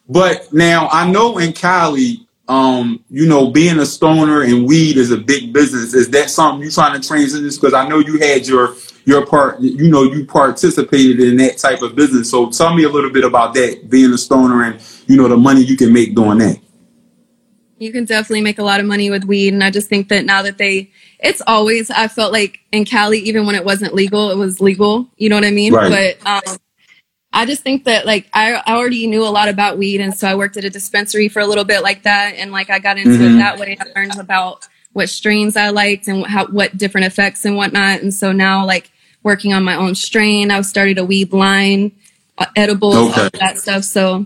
but 0.10 0.51
now 0.51 0.88
I 0.92 1.10
know 1.10 1.38
in 1.38 1.54
Cali, 1.54 2.28
um, 2.48 3.04
you 3.10 3.28
know, 3.28 3.51
being 3.51 3.80
a 3.80 3.86
stoner 3.86 4.42
and 4.42 4.68
weed 4.68 4.98
is 4.98 5.12
a 5.12 5.18
big 5.18 5.54
business. 5.54 5.94
Is 5.94 6.10
that 6.10 6.31
something 6.31 6.62
you're 6.62 6.72
trying 6.72 7.00
to 7.00 7.07
transition? 7.07 7.48
Because 7.48 7.74
I 7.74 7.88
know 7.88 8.00
you 8.00 8.18
had 8.18 8.48
your 8.48 8.75
your 9.06 9.25
part. 9.25 9.60
You 9.60 9.90
know, 9.90 10.04
you 10.04 10.25
participated 10.25 11.19
in 11.19 11.38
that 11.38 11.57
type 11.60 11.81
of 11.81 11.95
business. 11.95 12.31
So 12.31 12.50
tell 12.50 12.74
me 12.74 12.84
a 12.84 12.90
little 12.90 13.12
bit 13.12 13.24
about 13.24 13.54
that, 13.54 13.90
being 13.90 14.12
a 14.13 14.18
stoner 14.18 14.63
and 14.63 14.81
you 15.07 15.16
know 15.16 15.28
the 15.28 15.38
money 15.38 15.62
you 15.62 15.78
can 15.78 15.94
make 15.94 16.16
doing 16.16 16.40
that. 16.40 16.60
You 17.80 17.92
can 17.92 18.06
definitely 18.06 18.42
make 18.42 18.60
a 18.60 18.64
lot 18.64 18.80
of 18.80 18.86
money 18.86 19.10
with 19.10 19.24
weed 19.25 19.54
and 19.54 19.64
i 19.64 19.70
just 19.70 19.90
think 19.90 20.10
that 20.10 20.25
now 20.25 20.42
that 20.42 20.58
they 20.58 20.90
it's 21.20 21.42
always 21.48 21.90
i 21.92 22.08
felt 22.08 22.31
like 22.31 22.60
in 22.72 22.86
cali 22.86 23.20
even 23.20 23.46
when 23.46 23.56
it 23.56 23.66
wasn't 23.66 23.94
legal 23.94 24.30
it 24.31 24.38
was 24.38 24.60
legal 24.62 25.08
you 25.18 25.30
know 25.30 25.36
what 25.36 25.46
i 25.46 25.52
mean 25.52 25.74
Right. 25.74 26.18
but 26.24 26.28
um 26.28 26.58
i 27.34 27.46
just 27.46 27.64
think 27.64 27.84
that 27.86 28.06
like 28.06 28.28
I, 28.34 28.54
I 28.54 28.75
already 28.75 29.08
knew 29.08 29.24
a 29.24 29.30
lot 29.30 29.50
about 29.50 29.78
weed 29.78 30.02
and 30.02 30.16
so 30.16 30.28
i 30.28 30.36
worked 30.36 30.58
at 30.58 30.64
a 30.66 30.70
dispensary 30.70 31.28
for 31.30 31.40
a 31.40 31.46
little 31.48 31.64
bit 31.66 31.81
like 31.81 32.04
that 32.04 32.36
and 32.38 32.52
like 32.52 32.70
i 32.70 32.80
got 32.80 32.98
into 32.98 33.18
Mhm. 33.20 33.36
it 33.36 33.38
that 33.38 33.58
way 33.60 33.78
i 33.80 34.00
learned 34.00 34.19
about 34.19 34.68
what 34.94 35.10
strains 35.10 35.58
i 35.58 35.69
liked 35.69 36.08
and 36.08 36.26
how 36.26 36.46
what 36.48 36.78
different 36.78 37.08
effects 37.08 37.44
and 37.46 37.56
whatnot 37.56 38.02
and 38.02 38.14
so 38.14 38.31
now 38.31 38.66
like 38.66 38.92
working 39.24 39.52
on 39.54 39.64
my 39.64 39.76
own 39.76 39.96
strain 39.96 40.52
i 40.52 40.62
started 40.62 40.98
a 41.00 41.06
weed 41.06 41.34
line 41.34 41.92
uh, 42.38 42.46
edibles 42.56 42.96
all 42.96 43.10
Okay. 43.10 43.26
of 43.26 43.31
that 43.40 43.58
stuff 43.58 43.84
so 43.84 44.26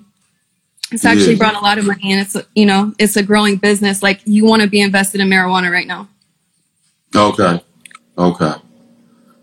it's 0.92 1.06
actually 1.06 1.34
Yeah. 1.34 1.38
brought 1.39 1.56
a 1.56 1.60
lot 1.60 1.78
of 1.78 1.86
money 1.86 2.12
and 2.12 2.22
it's 2.22 2.36
you 2.56 2.66
know 2.66 2.94
it's 2.98 3.16
a 3.18 3.24
growing 3.24 3.57
business 3.57 4.01
like 4.01 4.22
you 4.25 4.45
want 4.45 4.62
to 4.62 4.68
be 4.68 4.80
invested 4.81 5.22
in 5.22 5.28
marijuana 5.30 5.72
right 5.72 5.88
now 5.88 6.07
Okay. 7.16 7.63
Okay. 8.18 8.51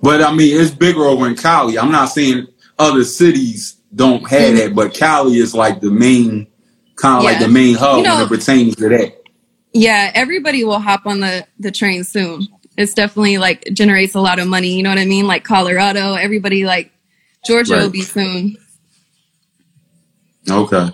But 0.03 0.23
I 0.23 0.33
mean, 0.35 0.61
it's 0.61 0.71
bigger 0.71 1.05
over 1.05 1.27
in 1.27 1.35
Cali. 1.35 1.79
I'm 1.79 1.91
not 1.91 2.07
saying 2.11 2.47
other 2.79 3.05
cities 3.05 3.77
don't 3.95 4.21
have 4.29 4.41
mm-hmm. 4.41 4.57
that, 4.57 4.75
but 4.75 4.93
Cali 4.93 5.39
is 5.39 5.55
like 5.55 5.81
the 5.81 5.91
main, 5.91 6.47
kind 6.97 7.19
of 7.19 7.25
like 7.25 7.39
the 7.39 7.49
main 7.49 7.75
hub 7.75 7.97
You 7.99 8.03
know- 8.05 8.17
when 8.17 8.25
it 8.25 8.29
pertains 8.29 8.77
to 8.77 8.89
that. 8.91 9.15
yeah 9.73 10.11
everybody 10.15 10.63
will 10.63 10.79
hop 10.79 11.07
on 11.07 11.21
the 11.21 11.47
the 11.59 11.71
train 11.71 12.05
soon 12.05 12.47
it's 12.77 12.95
definitely 12.95 13.39
like 13.39 13.65
generates 13.73 14.15
a 14.15 14.21
lot 14.21 14.39
of 14.39 14.47
money 14.47 14.69
you 14.77 14.83
know 14.85 14.91
what 14.91 14.99
i 14.99 15.05
mean 15.05 15.27
like 15.27 15.43
colorado 15.43 16.15
everybody 16.15 16.65
like 16.65 16.93
georgia 17.45 17.75
will 17.77 17.91
be 17.91 18.03
soon 18.03 18.57
Okay. 20.51 20.91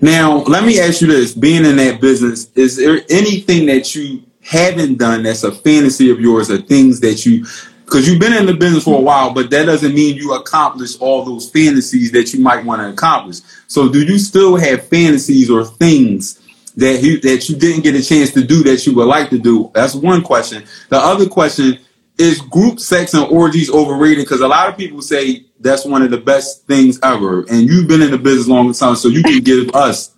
Now, 0.00 0.38
let 0.44 0.64
me 0.64 0.80
ask 0.80 1.00
you 1.00 1.06
this: 1.06 1.34
being 1.34 1.64
in 1.64 1.76
that 1.76 2.00
business, 2.00 2.50
is 2.54 2.76
there 2.76 3.00
anything 3.10 3.66
that 3.66 3.94
you 3.94 4.22
haven't 4.42 4.98
done 4.98 5.22
that's 5.22 5.44
a 5.44 5.52
fantasy 5.52 6.10
of 6.10 6.20
yours, 6.20 6.50
or 6.50 6.58
things 6.58 7.00
that 7.00 7.26
you, 7.26 7.46
because 7.84 8.08
you've 8.08 8.20
been 8.20 8.32
in 8.32 8.46
the 8.46 8.54
business 8.54 8.84
for 8.84 8.98
a 8.98 9.02
while, 9.02 9.32
but 9.32 9.50
that 9.50 9.66
doesn't 9.66 9.94
mean 9.94 10.16
you 10.16 10.34
accomplish 10.34 10.98
all 11.00 11.24
those 11.24 11.50
fantasies 11.50 12.12
that 12.12 12.32
you 12.32 12.40
might 12.40 12.64
want 12.64 12.80
to 12.80 12.88
accomplish. 12.88 13.38
So, 13.66 13.88
do 13.88 14.02
you 14.02 14.18
still 14.18 14.56
have 14.56 14.86
fantasies 14.88 15.50
or 15.50 15.64
things 15.64 16.40
that 16.76 17.02
you 17.02 17.20
that 17.20 17.48
you 17.48 17.56
didn't 17.56 17.82
get 17.82 17.94
a 17.94 18.02
chance 18.02 18.32
to 18.32 18.44
do 18.44 18.62
that 18.64 18.86
you 18.86 18.94
would 18.94 19.08
like 19.08 19.30
to 19.30 19.38
do? 19.38 19.70
That's 19.74 19.94
one 19.94 20.22
question. 20.22 20.64
The 20.88 20.98
other 20.98 21.28
question 21.28 21.78
is 22.18 22.40
group 22.40 22.80
sex 22.80 23.14
and 23.14 23.24
orgies 23.30 23.70
overrated? 23.70 24.24
Because 24.24 24.40
a 24.40 24.48
lot 24.48 24.68
of 24.68 24.76
people 24.76 25.00
say 25.02 25.44
that's 25.60 25.84
one 25.84 26.02
of 26.02 26.10
the 26.10 26.18
best 26.18 26.66
things 26.66 26.98
ever, 27.02 27.40
and 27.48 27.68
you've 27.68 27.88
been 27.88 28.02
in 28.02 28.10
the 28.10 28.18
business 28.18 28.48
long 28.48 28.72
time, 28.72 28.96
so 28.96 29.08
you 29.08 29.22
can 29.22 29.42
give 29.42 29.74
us, 29.74 30.14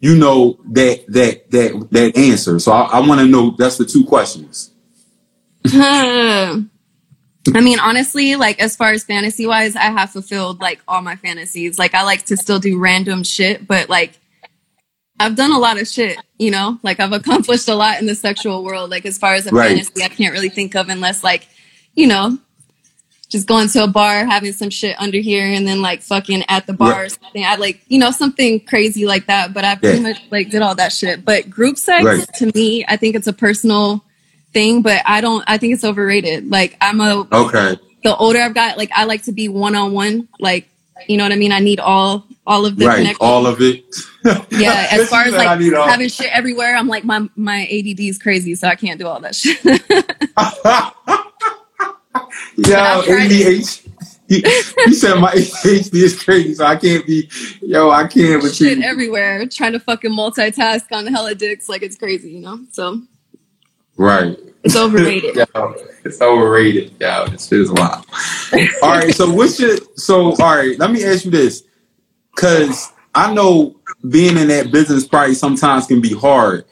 you 0.00 0.16
know, 0.16 0.58
that 0.72 1.04
that 1.08 1.50
that 1.50 1.88
that 1.90 2.16
answer. 2.16 2.58
So 2.58 2.72
I, 2.72 2.98
I 2.98 3.00
want 3.06 3.20
to 3.20 3.26
know. 3.26 3.54
That's 3.58 3.78
the 3.78 3.84
two 3.84 4.04
questions. 4.04 4.72
I 7.54 7.60
mean, 7.60 7.78
honestly, 7.78 8.36
like 8.36 8.60
as 8.60 8.76
far 8.76 8.90
as 8.90 9.04
fantasy 9.04 9.46
wise, 9.46 9.76
I 9.76 9.84
have 9.84 10.10
fulfilled 10.10 10.60
like 10.60 10.80
all 10.88 11.02
my 11.02 11.16
fantasies. 11.16 11.78
Like 11.78 11.94
I 11.94 12.02
like 12.02 12.24
to 12.26 12.36
still 12.36 12.58
do 12.58 12.78
random 12.78 13.22
shit, 13.22 13.66
but 13.66 13.88
like 13.88 14.18
I've 15.20 15.36
done 15.36 15.52
a 15.52 15.58
lot 15.58 15.80
of 15.80 15.86
shit, 15.86 16.18
you 16.38 16.50
know? 16.50 16.78
Like 16.82 16.98
I've 17.00 17.12
accomplished 17.12 17.68
a 17.68 17.74
lot 17.74 18.00
in 18.00 18.06
the 18.06 18.14
sexual 18.14 18.64
world. 18.64 18.90
Like 18.90 19.06
as 19.06 19.16
far 19.18 19.34
as 19.34 19.46
a 19.46 19.50
Right. 19.50 19.68
fantasy, 19.68 20.02
I 20.02 20.08
can't 20.08 20.32
really 20.32 20.48
think 20.48 20.74
of 20.74 20.88
unless 20.88 21.22
like, 21.22 21.46
you 21.94 22.06
know, 22.06 22.38
just 23.28 23.46
going 23.48 23.68
to 23.68 23.82
a 23.82 23.86
bar, 23.88 24.24
having 24.24 24.52
some 24.52 24.70
shit 24.70 24.94
under 25.00 25.18
here 25.18 25.44
and 25.44 25.66
then 25.66 25.82
like 25.82 26.00
fucking 26.02 26.44
at 26.48 26.66
the 26.66 26.72
bar 26.72 27.04
or 27.04 27.08
something. 27.08 27.44
I 27.44 27.56
like, 27.56 27.80
you 27.88 27.98
know, 27.98 28.10
something 28.12 28.60
crazy 28.60 29.04
like 29.06 29.26
that. 29.26 29.52
But 29.52 29.64
I 29.64 29.74
pretty 29.74 29.96
Yeah. 29.98 30.02
much 30.12 30.22
like 30.30 30.50
did 30.50 30.62
all 30.62 30.74
that 30.76 30.92
shit. 30.92 31.24
But 31.24 31.50
group 31.50 31.76
sex 31.76 32.04
Right. 32.04 32.26
to 32.34 32.52
me, 32.54 32.84
I 32.86 32.96
think 32.96 33.16
it's 33.16 33.26
a 33.26 33.32
personal 33.32 34.04
thing, 34.52 34.80
but 34.82 35.02
I 35.04 35.20
don't 35.20 35.42
I 35.48 35.58
think 35.58 35.74
it's 35.74 35.84
overrated. 35.84 36.50
Like 36.50 36.76
I'm 36.80 37.00
a 37.00 37.26
Okay. 37.32 37.76
the 38.04 38.16
older 38.16 38.40
I've 38.40 38.54
got, 38.54 38.78
like 38.78 38.90
I 38.94 39.04
like 39.04 39.24
to 39.24 39.32
be 39.32 39.48
one 39.48 39.74
on 39.74 39.92
one. 39.92 40.28
Like, 40.38 40.68
you 41.08 41.16
know 41.16 41.24
what 41.24 41.32
I 41.32 41.36
mean? 41.36 41.52
I 41.52 41.58
need 41.58 41.80
all 41.80 42.26
all 42.46 42.64
of 42.64 42.76
the 42.76 42.86
right, 42.86 43.16
all 43.20 43.46
of 43.46 43.60
it. 43.60 43.84
Yeah, 44.50 44.86
as 44.90 45.08
far 45.08 45.22
as 45.22 45.26
She 45.26 45.30
said, 45.32 45.46
I 45.46 45.54
like 45.56 45.74
all- 45.74 45.88
having 45.88 46.08
shit 46.08 46.30
everywhere, 46.32 46.76
I'm 46.76 46.86
like 46.88 47.02
my 47.04 47.28
my 47.34 47.66
ADD 47.66 48.08
is 48.08 48.18
crazy, 48.18 48.54
so 48.54 48.68
I 48.68 48.76
can't 48.76 48.98
do 49.00 49.06
all 49.08 49.18
that 49.20 49.34
shit. 49.34 49.58
Yo, 52.56 53.02
ADHD. 53.02 53.82
He, 54.28 54.42
he 54.86 54.92
said 54.94 55.20
my 55.20 55.30
ADHD 55.32 55.94
is 56.02 56.20
crazy, 56.22 56.54
so 56.54 56.64
I 56.66 56.74
can't 56.76 57.06
be. 57.06 57.28
Yo, 57.62 57.90
I 57.90 58.06
can't 58.08 58.42
with 58.42 58.56
shit 58.56 58.78
you. 58.78 58.84
everywhere, 58.84 59.46
trying 59.46 59.72
to 59.72 59.80
fucking 59.80 60.10
multitask 60.10 60.84
on 60.92 61.06
hella 61.06 61.34
dicks, 61.34 61.68
like 61.68 61.82
it's 61.82 61.96
crazy, 61.96 62.30
you 62.32 62.40
know. 62.40 62.60
So 62.72 63.02
Right. 63.96 64.36
it's 64.64 64.76
overrated. 64.76 65.36
Yo, 65.54 65.74
it's 66.04 66.20
overrated. 66.20 66.92
Yo, 67.00 67.26
this 67.28 67.46
shit 67.48 67.60
is 67.60 67.70
wild. 67.70 68.04
all 68.82 68.90
right, 68.90 69.14
so 69.14 69.30
what's 69.32 69.58
your 69.60 69.76
so 69.94 70.32
all 70.32 70.56
right, 70.56 70.78
let 70.78 70.90
me 70.90 71.04
ask 71.04 71.24
you 71.24 71.30
this. 71.30 71.62
Cause 72.36 72.92
I 73.14 73.32
know 73.32 73.76
being 74.10 74.36
in 74.36 74.48
that 74.48 74.70
business 74.72 75.06
probably 75.06 75.34
sometimes 75.34 75.86
can 75.86 76.00
be 76.00 76.12
hard, 76.14 76.64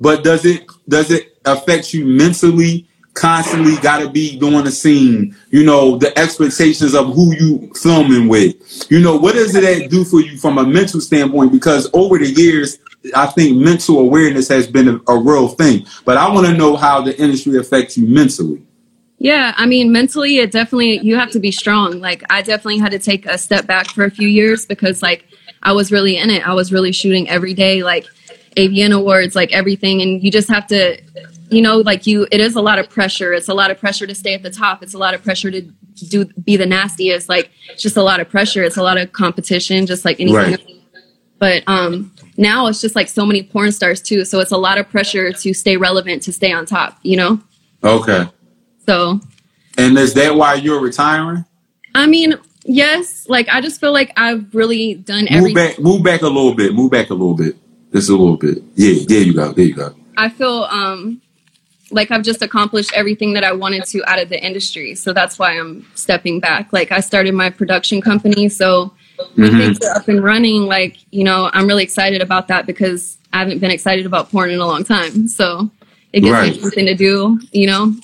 but 0.00 0.24
does 0.24 0.44
it 0.44 0.66
does 0.88 1.10
it 1.10 1.36
affect 1.44 1.92
you 1.94 2.04
mentally? 2.06 2.88
Constantly 3.14 3.76
gotta 3.82 4.08
be 4.08 4.38
doing 4.38 4.64
the 4.64 4.70
scene, 4.70 5.36
you 5.50 5.64
know, 5.64 5.98
the 5.98 6.16
expectations 6.18 6.94
of 6.94 7.14
who 7.14 7.34
you 7.34 7.70
filming 7.74 8.26
with. 8.26 8.90
You 8.90 9.00
know, 9.00 9.16
what 9.16 9.34
does 9.34 9.54
it 9.54 9.60
that 9.60 9.90
do 9.90 10.04
for 10.04 10.20
you 10.20 10.38
from 10.38 10.56
a 10.56 10.64
mental 10.64 11.00
standpoint? 11.00 11.52
Because 11.52 11.90
over 11.92 12.16
the 12.18 12.30
years, 12.30 12.78
I 13.14 13.26
think 13.26 13.58
mental 13.58 13.98
awareness 13.98 14.48
has 14.48 14.66
been 14.66 14.88
a, 14.88 15.12
a 15.12 15.18
real 15.18 15.48
thing. 15.48 15.86
But 16.04 16.16
I 16.16 16.32
want 16.32 16.46
to 16.46 16.54
know 16.54 16.76
how 16.76 17.02
the 17.02 17.18
industry 17.20 17.58
affects 17.58 17.98
you 17.98 18.06
mentally. 18.06 18.62
Yeah, 19.18 19.54
I 19.56 19.66
mean, 19.66 19.92
mentally, 19.92 20.38
it 20.38 20.50
definitely, 20.50 20.98
you 20.98 21.16
have 21.16 21.30
to 21.30 21.38
be 21.38 21.52
strong. 21.52 22.00
Like, 22.00 22.24
I 22.28 22.42
definitely 22.42 22.78
had 22.78 22.90
to 22.92 22.98
take 22.98 23.24
a 23.26 23.38
step 23.38 23.66
back 23.66 23.88
for 23.88 24.04
a 24.04 24.10
few 24.10 24.26
years 24.26 24.66
because, 24.66 25.00
like, 25.00 25.26
I 25.62 25.72
was 25.72 25.92
really 25.92 26.16
in 26.16 26.28
it. 26.28 26.46
I 26.46 26.54
was 26.54 26.72
really 26.72 26.90
shooting 26.90 27.28
every 27.28 27.54
day, 27.54 27.84
like, 27.84 28.06
AVN 28.56 28.92
awards, 28.92 29.36
like, 29.36 29.52
everything. 29.52 30.02
And 30.02 30.24
you 30.24 30.30
just 30.32 30.48
have 30.48 30.66
to, 30.68 31.00
you 31.52 31.62
know, 31.62 31.78
like, 31.78 32.06
you, 32.06 32.26
it 32.32 32.40
is 32.40 32.56
a 32.56 32.60
lot 32.60 32.78
of 32.78 32.88
pressure. 32.88 33.32
It's 33.32 33.48
a 33.48 33.54
lot 33.54 33.70
of 33.70 33.78
pressure 33.78 34.06
to 34.06 34.14
stay 34.14 34.34
at 34.34 34.42
the 34.42 34.50
top. 34.50 34.82
It's 34.82 34.94
a 34.94 34.98
lot 34.98 35.14
of 35.14 35.22
pressure 35.22 35.50
to 35.50 35.60
do, 36.08 36.24
be 36.44 36.56
the 36.56 36.66
nastiest. 36.66 37.28
Like, 37.28 37.50
it's 37.70 37.82
just 37.82 37.96
a 37.96 38.02
lot 38.02 38.20
of 38.20 38.28
pressure. 38.28 38.62
It's 38.64 38.76
a 38.76 38.82
lot 38.82 38.96
of 38.98 39.12
competition, 39.12 39.86
just 39.86 40.04
like 40.04 40.18
anything 40.20 40.36
Right. 40.36 40.52
else. 40.60 40.78
But 41.38 41.64
um, 41.66 42.12
now 42.36 42.66
it's 42.68 42.80
just 42.80 42.94
like 42.94 43.08
so 43.08 43.26
many 43.26 43.42
porn 43.42 43.72
stars, 43.72 44.00
too. 44.00 44.24
So 44.24 44.40
it's 44.40 44.52
a 44.52 44.56
lot 44.56 44.78
of 44.78 44.88
pressure 44.88 45.32
to 45.32 45.52
stay 45.54 45.76
relevant, 45.76 46.22
to 46.24 46.32
stay 46.32 46.52
on 46.52 46.66
top, 46.66 46.98
you 47.02 47.16
know? 47.16 47.40
Okay. 47.84 48.26
So 48.86 49.20
And 49.76 49.98
is 49.98 50.14
that 50.14 50.34
why 50.34 50.54
you're 50.54 50.80
retiring? 50.80 51.44
I 51.94 52.06
mean, 52.06 52.34
yes. 52.64 53.26
Like 53.28 53.48
I 53.48 53.60
just 53.60 53.80
feel 53.80 53.92
like 53.92 54.12
I've 54.16 54.54
really 54.54 54.94
done 54.94 55.22
Move 55.24 55.30
everything. 55.30 55.54
back, 55.54 55.78
move 55.80 56.02
back 56.02 56.22
a 56.22 56.26
little 56.28 56.54
bit. 56.54 56.74
Move 56.74 56.90
back 56.92 57.10
a 57.10 57.14
little 57.14 57.34
bit. 57.34 57.56
Just 57.92 58.08
a 58.08 58.12
little 58.12 58.36
bit. 58.36 58.62
Yeah, 58.76 59.04
there 59.08 59.20
you 59.22 59.34
go. 59.34 59.52
There 59.52 59.64
you 59.64 59.74
go. 59.74 59.94
I 60.16 60.28
feel 60.28 60.68
um 60.70 61.20
like 61.92 62.10
I've 62.10 62.22
just 62.22 62.42
accomplished 62.42 62.92
everything 62.94 63.34
that 63.34 63.44
I 63.44 63.52
wanted 63.52 63.84
to 63.86 64.02
out 64.10 64.18
of 64.20 64.28
the 64.28 64.42
industry. 64.42 64.94
So 64.94 65.12
that's 65.12 65.38
why 65.38 65.58
I'm 65.58 65.86
stepping 65.94 66.40
back. 66.40 66.72
Like 66.72 66.90
I 66.90 67.00
started 67.00 67.34
my 67.34 67.50
production 67.50 68.00
company, 68.00 68.48
so 68.48 68.92
when 69.36 69.52
Mhm. 69.52 69.58
things 69.58 69.78
are 69.86 69.96
up 69.96 70.08
and 70.08 70.24
running, 70.24 70.66
like, 70.66 70.96
you 71.10 71.22
know, 71.22 71.50
I'm 71.52 71.66
really 71.66 71.84
excited 71.84 72.22
about 72.22 72.48
that 72.48 72.66
because 72.66 73.18
I 73.32 73.38
haven't 73.38 73.60
been 73.60 73.70
excited 73.70 74.06
about 74.06 74.30
porn 74.32 74.50
in 74.50 74.58
a 74.58 74.66
long 74.66 74.84
time. 74.84 75.28
So 75.28 75.70
it 76.12 76.20
gives 76.20 76.32
Right. 76.32 76.54
me 76.54 76.60
something 76.60 76.86
to 76.86 76.94
do, 76.94 77.38
you 77.52 77.66
know, 77.66 77.94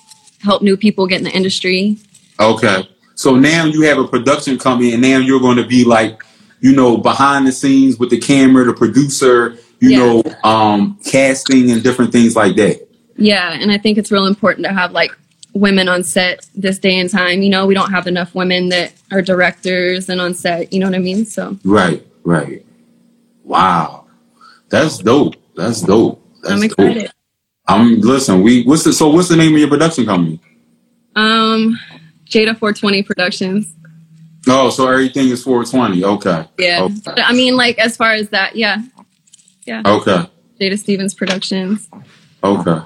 help 0.43 0.63
new 0.63 0.77
people 0.77 1.07
get 1.07 1.19
in 1.19 1.25
the 1.25 1.33
industry. 1.33 1.97
Okay. 2.39 2.89
So 3.15 3.35
now 3.35 3.65
you 3.65 3.83
have 3.83 3.99
a 3.99 4.07
production 4.07 4.59
company, 4.59 4.93
and 4.93 5.03
now 5.03 5.19
you're 5.19 5.41
going 5.41 5.57
to 5.57 5.67
be 5.67 5.85
like, 5.85 6.23
you 6.61 6.73
know, 6.73 6.97
behind 6.97 7.47
the 7.47 7.53
scenes 7.53 7.99
with 7.99 8.11
the 8.11 8.19
camera, 8.19 8.65
the 8.65 8.73
producer, 8.73 9.57
you 9.81 9.91
Yeah. 9.91 9.99
know, 9.99 10.23
um, 10.45 10.99
casting 11.05 11.71
and 11.71 11.83
different 11.83 12.13
things 12.13 12.37
like 12.37 12.57
that. 12.57 12.88
Yeah, 13.19 13.53
and 13.53 13.71
I 13.71 13.79
think 13.79 13.99
it's 13.99 14.11
real 14.11 14.27
important 14.27 14.67
to 14.67 14.73
have 14.73 14.93
like 14.93 15.11
women 15.53 15.89
on 15.89 16.05
set 16.05 16.47
this 16.55 16.79
day 16.79 16.99
and 16.99 17.11
time. 17.11 17.43
You 17.43 17.51
know, 17.51 17.67
we 17.67 17.75
don't 17.75 17.91
have 17.91 18.07
enough 18.07 18.35
women 18.35 18.69
that 18.71 18.93
are 19.11 19.21
directors 19.21 20.09
and 20.09 20.21
on 20.21 20.35
set. 20.35 20.73
You 20.73 20.81
know 20.81 20.87
what 20.87 20.95
I 20.95 21.01
mean? 21.01 21.27
So 21.27 21.59
Right. 21.65 22.07
Right. 22.25 22.65
Wow. 23.45 24.07
That's 24.69 24.99
dope. 24.99 25.35
That's 25.57 25.83
dope. 25.83 26.25
That's 26.43 26.55
I'm 26.55 26.61
dope. 26.61 26.71
excited. 26.79 27.13
I'm 27.67 28.01
listen. 28.01 28.43
We 28.43 28.63
what's 28.65 28.85
the 28.85 28.93
so 28.93 29.09
what's 29.09 29.29
the 29.29 29.37
name 29.37 29.53
of 29.53 29.59
your 29.59 29.69
production 29.69 30.07
company? 30.07 30.41
Um, 31.17 31.79
Jada 32.27 32.57
420 32.57 33.03
Productions. 33.03 33.75
Oh, 34.47 34.71
so 34.71 34.89
everything 34.89 35.29
is 35.29 35.43
420. 35.43 36.05
Okay. 36.05 36.49
Yeah, 36.59 36.85
Okay. 36.85 36.95
But, 37.05 37.19
I 37.19 37.33
mean, 37.33 37.57
like 37.57 37.79
as 37.79 37.97
far 37.97 38.13
as 38.13 38.29
that, 38.31 38.55
yeah, 38.57 38.79
yeah. 39.67 39.83
Okay. 39.85 40.25
Jada 40.61 40.79
Stevens 40.79 41.15
Productions. 41.15 41.89
Okay. 42.43 42.79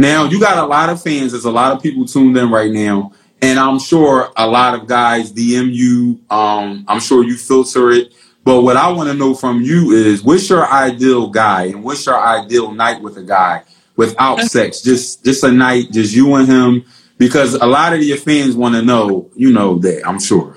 Now 0.00 0.24
you 0.24 0.40
got 0.40 0.56
a 0.56 0.66
lot 0.66 0.88
of 0.88 1.02
fans. 1.02 1.32
There's 1.32 1.44
a 1.44 1.50
lot 1.50 1.72
of 1.76 1.82
people 1.82 2.06
tuned 2.06 2.36
in 2.36 2.50
right 2.50 2.70
now, 2.70 3.12
and 3.42 3.58
I'm 3.58 3.78
sure 3.78 4.32
a 4.34 4.46
lot 4.46 4.74
of 4.74 4.86
guys 4.86 5.30
DM 5.30 5.72
you. 5.74 6.20
Um, 6.30 6.86
I'm 6.88 7.00
sure 7.00 7.22
you 7.22 7.36
filter 7.36 7.90
it. 7.90 8.14
But 8.42 8.62
what 8.62 8.78
I 8.78 8.90
want 8.90 9.10
to 9.10 9.14
know 9.14 9.34
from 9.34 9.60
you 9.60 9.90
is, 9.90 10.22
what's 10.22 10.48
your 10.48 10.66
ideal 10.66 11.28
guy, 11.28 11.64
and 11.64 11.84
what's 11.84 12.06
your 12.06 12.18
ideal 12.18 12.72
night 12.72 13.02
with 13.02 13.18
a 13.18 13.22
guy 13.22 13.62
without 13.96 14.40
sex? 14.40 14.80
Just 14.80 15.22
just 15.22 15.44
a 15.44 15.52
night, 15.52 15.92
just 15.92 16.14
you 16.14 16.34
and 16.34 16.48
him, 16.48 16.84
because 17.18 17.52
a 17.52 17.66
lot 17.66 17.92
of 17.92 18.02
your 18.02 18.16
fans 18.16 18.56
want 18.56 18.74
to 18.76 18.82
know. 18.82 19.30
You 19.36 19.52
know 19.52 19.78
that 19.80 20.08
I'm 20.08 20.18
sure. 20.18 20.56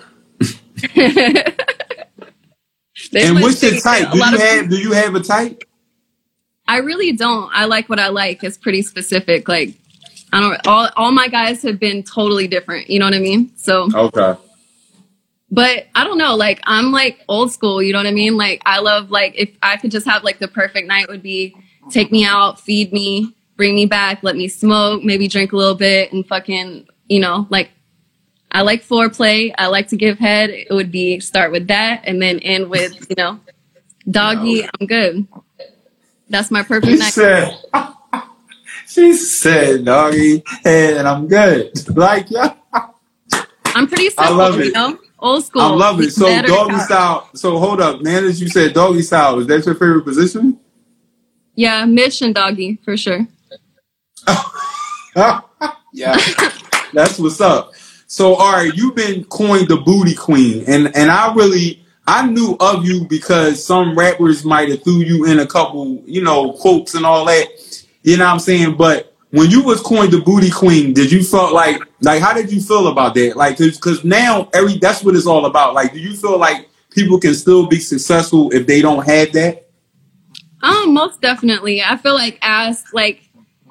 And 3.15 3.41
what's 3.41 3.61
your 3.61 3.79
type? 3.79 4.11
Do 4.11 4.17
you 4.17 4.23
have 4.23 4.69
do 4.69 4.77
you 4.77 4.91
have 4.93 5.15
a 5.15 5.19
type? 5.19 5.63
I 6.67 6.77
really 6.77 7.11
don't. 7.11 7.49
I 7.53 7.65
like 7.65 7.89
what 7.89 7.99
I 7.99 8.07
like. 8.09 8.43
It's 8.43 8.57
pretty 8.57 8.81
specific. 8.81 9.47
Like 9.47 9.75
I 10.31 10.39
don't. 10.39 10.67
All 10.67 10.89
all 10.95 11.11
my 11.11 11.27
guys 11.27 11.61
have 11.63 11.79
been 11.79 12.03
totally 12.03 12.47
different. 12.47 12.89
You 12.89 12.99
know 12.99 13.05
what 13.05 13.13
I 13.13 13.19
mean? 13.19 13.51
So. 13.57 13.89
Okay. 13.93 14.39
but 15.51 15.87
I 15.93 16.03
don't 16.03 16.17
know. 16.17 16.35
Like 16.35 16.61
I'm 16.63 16.91
like 16.91 17.23
old 17.27 17.51
school. 17.51 17.81
You 17.83 17.93
know 17.93 17.99
what 17.99 18.07
I 18.07 18.11
mean? 18.11 18.37
Like 18.37 18.61
I 18.65 18.79
love 18.79 19.11
like 19.11 19.33
if 19.37 19.55
I 19.61 19.77
could 19.77 19.91
just 19.91 20.07
have 20.07 20.23
like 20.23 20.39
the 20.39 20.47
perfect 20.47 20.87
night 20.87 21.07
would 21.09 21.21
be 21.21 21.55
take 21.91 22.11
me 22.11 22.25
out, 22.25 22.59
feed 22.59 22.91
me, 22.91 23.35
bring 23.55 23.75
me 23.75 23.85
back, 23.85 24.23
let 24.23 24.35
me 24.35 24.47
smoke, 24.47 25.03
maybe 25.03 25.27
drink 25.27 25.51
a 25.51 25.57
little 25.57 25.75
bit, 25.75 26.11
and 26.11 26.25
fucking 26.27 26.87
you 27.07 27.19
know 27.19 27.45
like 27.51 27.69
I 28.51 28.61
like 28.61 28.83
foreplay. 28.83 29.53
I 29.57 29.67
like 29.67 29.89
to 29.89 29.97
give 29.97 30.17
head. 30.17 30.49
It 30.49 30.71
would 30.71 30.91
be 30.91 31.19
start 31.19 31.51
with 31.51 31.67
that 31.67 32.01
and 32.05 32.21
then 32.21 32.39
end 32.39 32.69
with 32.69 33.07
you 33.09 33.15
know 33.17 33.39
doggy. 34.09 34.63
I'm 34.63 34.87
good. 34.87 35.27
That's 36.33 36.49
my 36.49 36.63
perfect 36.63 36.91
She 36.93 36.97
night. 36.97 37.13
said, 37.13 37.59
she 38.87 39.13
said, 39.13 39.85
doggy, 39.85 40.43
and 40.65 41.07
I'm 41.07 41.27
good. 41.27 41.71
Like, 41.95 42.31
yeah, 42.31 42.55
I'm 43.75 43.87
pretty 43.87 44.07
I 44.07 44.09
simple. 44.09 44.35
love 44.37 44.55
You 44.55 44.63
it. 44.63 44.73
know, 44.73 44.97
old 45.19 45.45
school. 45.45 45.61
I 45.61 45.67
love 45.69 46.01
it. 46.01 46.09
So, 46.11 46.25
doggy 46.41 46.79
style. 46.79 47.29
So, 47.35 47.59
hold 47.59 47.81
up. 47.81 48.01
man. 48.01 48.25
As 48.25 48.41
you 48.41 48.49
said 48.49 48.73
doggy 48.73 49.03
style, 49.03 49.37
is 49.39 49.45
that 49.47 49.63
your 49.63 49.75
favorite 49.75 50.05
position? 50.05 50.59
Yeah, 51.55 51.85
Mish 51.85 52.23
and 52.23 52.33
doggy 52.33 52.79
for 52.83 52.97
sure. 52.97 53.27
yeah, 55.93 56.17
that's 56.93 57.19
what's 57.19 57.41
up. 57.41 57.73
So, 58.07 58.33
all 58.33 58.53
right, 58.53 58.73
you've 58.73 58.95
been 58.95 59.23
coined 59.25 59.67
the 59.67 59.77
booty 59.77 60.15
queen, 60.15 60.63
and 60.65 60.95
and 60.95 61.11
I 61.11 61.31
really 61.35 61.82
I 62.05 62.27
knew 62.27 62.57
of 62.59 62.85
you 62.85 63.05
because 63.05 63.63
some 63.63 63.97
rappers 63.97 64.43
might 64.43 64.69
have 64.69 64.83
threw 64.83 64.99
you 64.99 65.25
in 65.25 65.39
a 65.39 65.47
couple, 65.47 66.01
you 66.05 66.21
know, 66.21 66.53
quotes 66.53 66.95
and 66.95 67.05
all 67.05 67.25
that. 67.25 67.47
You 68.03 68.17
know 68.17 68.25
what 68.25 68.33
I'm 68.33 68.39
saying? 68.39 68.75
But 68.75 69.13
when 69.29 69.49
you 69.49 69.63
was 69.63 69.81
coined 69.81 70.11
the 70.11 70.19
booty 70.19 70.51
queen, 70.51 70.93
did 70.93 71.11
you 71.11 71.23
felt 71.23 71.53
like 71.53 71.81
like 72.01 72.21
how 72.21 72.33
did 72.33 72.51
you 72.51 72.61
feel 72.61 72.87
about 72.87 73.15
that? 73.15 73.37
Like, 73.37 73.57
because 73.57 74.03
now 74.03 74.49
every 74.53 74.77
that's 74.77 75.03
what 75.03 75.15
it's 75.15 75.25
all 75.25 75.45
about. 75.45 75.73
Like, 75.73 75.93
do 75.93 75.99
you 75.99 76.15
feel 76.15 76.37
like 76.37 76.69
people 76.91 77.19
can 77.19 77.33
still 77.33 77.67
be 77.67 77.79
successful 77.79 78.51
if 78.51 78.67
they 78.67 78.81
don't 78.81 79.05
have 79.07 79.31
that? 79.33 79.69
Um, 80.61 80.93
most 80.93 81.21
definitely. 81.21 81.81
I 81.81 81.97
feel 81.97 82.13
like 82.13 82.37
as 82.41 82.83
like 82.93 83.29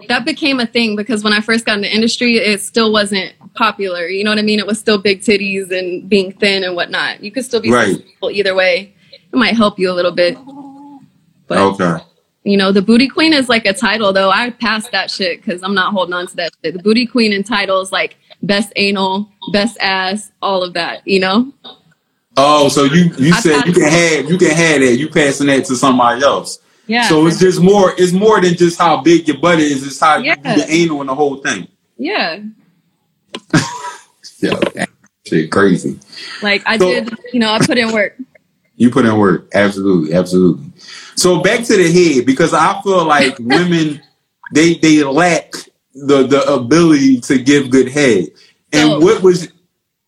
that 0.09 0.25
became 0.25 0.61
a 0.61 0.67
thing 0.67 0.97
because 0.97 1.25
when 1.25 1.33
I 1.33 1.41
first 1.41 1.65
got 1.65 1.77
in 1.77 1.83
the 1.83 1.95
industry, 1.95 2.37
it 2.37 2.61
still 2.61 2.93
wasn't 2.93 3.33
popular. 3.55 4.07
You 4.07 4.25
know 4.25 4.31
what 4.31 4.39
I 4.39 4.43
mean? 4.43 4.59
It 4.59 4.67
was 4.67 4.79
still 4.79 4.99
big 4.99 5.21
titties 5.21 5.71
and 5.71 6.09
being 6.09 6.33
thin 6.33 6.65
and 6.65 6.75
whatnot. 6.75 7.23
You 7.23 7.31
could 7.31 7.45
still 7.45 7.61
be 7.61 7.71
Right. 7.71 7.95
successful 7.97 8.31
either 8.31 8.55
way. 8.55 8.95
It 9.13 9.37
might 9.37 9.57
help 9.57 9.79
you 9.79 9.91
a 9.91 9.95
little 9.95 10.13
bit. 10.13 10.37
But 11.49 11.59
Okay. 11.59 12.03
you 12.45 12.57
know, 12.57 12.73
the 12.73 12.83
booty 12.83 13.09
queen 13.09 13.33
is 13.33 13.49
like 13.49 13.67
a 13.67 13.73
title 13.73 14.13
though. 14.13 14.31
I 14.31 14.51
passed 14.51 14.93
that 14.93 15.11
shit 15.11 15.41
because 15.45 15.63
I'm 15.63 15.75
not 15.75 15.93
holding 15.93 16.15
on 16.15 16.27
to 16.27 16.37
that 16.37 16.53
shit. 16.65 16.75
The 16.75 16.83
booty 16.83 17.07
queen 17.07 17.33
in 17.33 17.43
titles 17.45 17.93
like 17.93 18.17
best 18.43 18.73
anal, 18.77 19.29
best 19.53 19.77
ass, 19.81 20.33
all 20.41 20.63
of 20.63 20.75
that. 20.75 21.07
You 21.07 21.21
know? 21.21 21.53
Oh, 22.37 22.69
so 22.69 22.85
you 22.85 23.11
you 23.19 23.35
I 23.35 23.41
said 23.41 23.67
you 23.67 23.73
can 23.73 23.83
have 23.83 24.31
you 24.31 24.39
can 24.39 24.51
have 24.51 24.81
that. 24.81 24.97
You 24.99 25.09
passing 25.11 25.49
that 25.49 25.65
to 25.67 25.77
somebody 25.77 26.23
else. 26.23 26.59
Yeah. 26.93 27.09
So 27.09 27.27
it's 27.27 27.39
just 27.39 27.61
more. 27.61 27.93
It's 27.97 28.13
more 28.13 28.41
than 28.41 28.55
just 28.55 28.79
how 28.79 29.01
big 29.03 29.27
your 29.29 29.39
butt 29.39 29.59
is. 29.61 29.87
It's 29.87 29.99
how 29.99 30.19
you 30.19 30.27
Yeah. 30.27 30.37
do 30.57 30.61
the 30.61 30.67
anal 30.71 31.01
and 31.01 31.09
the 31.09 31.15
whole 31.15 31.37
thing. 31.37 31.67
yeah. 31.97 32.41
Yeah. 34.41 34.87
Shit, 35.25 35.53
crazy. 35.53 35.99
Like 36.43 36.63
I 36.67 36.77
So- 36.77 36.89
did, 36.93 37.11
you 37.33 37.39
know, 37.41 37.53
I 37.53 37.59
put 37.65 37.79
in 37.79 37.93
work. 37.93 38.17
You 38.75 38.91
put 38.91 39.05
in 39.07 39.17
work, 39.17 39.49
absolutely, 39.55 40.13
absolutely. 40.15 40.65
So 41.15 41.41
back 41.43 41.65
to 41.67 41.77
the 41.77 41.91
head 41.93 42.27
because 42.27 42.53
I 42.53 42.81
feel 42.83 43.05
like 43.05 43.39
women 43.39 44.03
they 44.53 44.75
they 44.75 45.05
lack 45.05 45.53
the 45.95 46.27
the 46.27 46.43
ability 46.53 47.21
to 47.23 47.39
give 47.39 47.71
good 47.71 47.89
head. 47.89 48.29
And 48.73 48.89
So- 48.91 49.01
what 49.01 49.23
was 49.23 49.49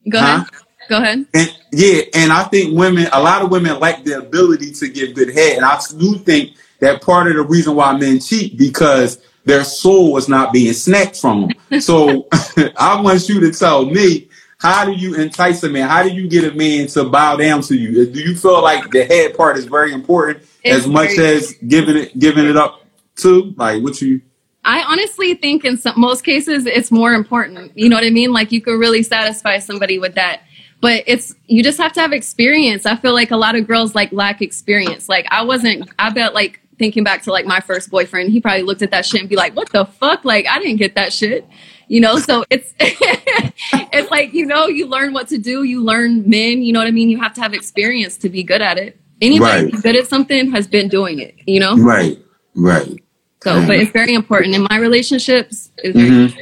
Go 0.08 0.18
Huh? 0.18 0.26
ahead. 0.26 0.46
Go 0.90 0.96
ahead. 0.98 1.26
and 1.32 1.56
yeah, 1.72 2.00
and 2.14 2.30
I 2.32 2.42
think 2.44 2.76
women, 2.76 3.06
a 3.12 3.22
lot 3.22 3.40
of 3.42 3.50
women 3.50 3.78
lack 3.80 4.04
the 4.04 4.18
ability 4.18 4.72
to 4.72 4.88
give 4.88 5.14
good 5.14 5.32
head, 5.32 5.56
and 5.56 5.64
I 5.64 5.80
do 5.96 6.18
think 6.18 6.52
that 6.80 7.02
part 7.02 7.28
of 7.28 7.34
the 7.34 7.42
reason 7.42 7.74
why 7.74 7.96
men 7.96 8.20
cheat 8.20 8.58
because 8.58 9.18
their 9.44 9.64
soul 9.64 10.16
is 10.16 10.28
not 10.28 10.52
being 10.52 10.72
snatched 10.72 11.20
from 11.20 11.48
them. 11.70 11.80
So 11.80 12.28
I 12.78 13.00
want 13.00 13.28
you 13.28 13.40
to 13.40 13.52
tell 13.52 13.84
me, 13.84 14.28
how 14.58 14.84
do 14.84 14.92
you 14.92 15.14
entice 15.16 15.62
a 15.62 15.68
man? 15.68 15.88
How 15.88 16.02
do 16.02 16.10
you 16.10 16.28
get 16.28 16.44
a 16.44 16.56
man 16.56 16.86
to 16.88 17.04
bow 17.04 17.36
down 17.36 17.60
to 17.62 17.76
you? 17.76 18.06
Do 18.06 18.20
you 18.20 18.34
feel 18.34 18.62
like 18.62 18.90
the 18.90 19.04
head 19.04 19.36
part 19.36 19.58
is 19.58 19.66
very 19.66 19.92
important 19.92 20.42
It's 20.62 20.78
as 20.78 20.86
much 20.86 21.16
very- 21.16 21.36
as 21.36 21.52
giving 21.68 21.96
it 21.96 22.18
giving 22.18 22.46
it 22.46 22.56
up 22.56 22.80
to? 23.16 23.52
Like 23.56 23.82
what 23.82 24.00
you? 24.00 24.22
I 24.64 24.82
honestly 24.82 25.34
think 25.34 25.66
in 25.66 25.76
some 25.76 26.00
most 26.00 26.24
cases 26.24 26.64
it's 26.64 26.90
more 26.90 27.12
important. 27.12 27.76
You 27.76 27.90
know 27.90 27.96
what 27.96 28.04
I 28.04 28.10
mean? 28.10 28.32
Like 28.32 28.50
you 28.52 28.62
could 28.62 28.78
really 28.78 29.02
satisfy 29.02 29.58
somebody 29.58 29.98
with 29.98 30.14
that. 30.14 30.40
But 30.80 31.04
it's 31.06 31.34
you 31.46 31.62
just 31.62 31.78
have 31.78 31.92
to 31.94 32.00
have 32.00 32.12
experience. 32.12 32.86
I 32.86 32.96
feel 32.96 33.12
like 33.12 33.30
a 33.30 33.36
lot 33.36 33.56
of 33.56 33.66
girls 33.66 33.94
like 33.94 34.10
lack 34.12 34.40
experience. 34.40 35.08
Like 35.08 35.26
I 35.30 35.42
wasn't 35.42 35.90
I 35.98 36.08
bet 36.10 36.32
like 36.32 36.60
thinking 36.78 37.04
back 37.04 37.22
to 37.22 37.32
like 37.32 37.46
my 37.46 37.60
first 37.60 37.90
boyfriend, 37.90 38.30
he 38.30 38.40
probably 38.40 38.62
looked 38.62 38.82
at 38.82 38.90
that 38.90 39.06
shit 39.06 39.20
and 39.20 39.28
be 39.28 39.36
like, 39.36 39.54
"What 39.54 39.70
the 39.72 39.84
fuck? 39.84 40.24
Like 40.24 40.46
I 40.46 40.58
didn't 40.58 40.76
get 40.76 40.94
that 40.94 41.12
shit." 41.12 41.46
You 41.88 42.00
know, 42.00 42.18
so 42.18 42.44
it's 42.50 42.72
it's 42.80 44.10
like, 44.10 44.32
you 44.32 44.46
know, 44.46 44.66
you 44.66 44.86
learn 44.86 45.12
what 45.12 45.28
to 45.28 45.38
do, 45.38 45.64
you 45.64 45.82
learn 45.82 46.28
men, 46.28 46.62
you 46.62 46.72
know 46.72 46.78
what 46.80 46.88
I 46.88 46.92
mean? 46.92 47.10
You 47.10 47.20
have 47.20 47.34
to 47.34 47.40
have 47.42 47.52
experience 47.54 48.16
to 48.18 48.28
be 48.28 48.42
good 48.42 48.62
at 48.62 48.78
it. 48.78 48.98
Anybody 49.20 49.64
Right. 49.64 49.70
who's 49.72 49.82
good 49.82 49.96
at 49.96 50.06
something 50.06 50.50
has 50.52 50.66
been 50.66 50.88
doing 50.88 51.18
it, 51.20 51.34
you 51.46 51.60
know? 51.60 51.76
Right, 51.76 52.18
right. 52.54 52.88
So, 53.42 53.66
but 53.66 53.76
it's 53.76 53.90
very 53.92 54.14
important 54.14 54.54
in 54.54 54.66
my 54.70 54.78
relationships. 54.78 55.70
It's 55.78 55.94
very 55.96 56.08
Mhm. 56.10 56.34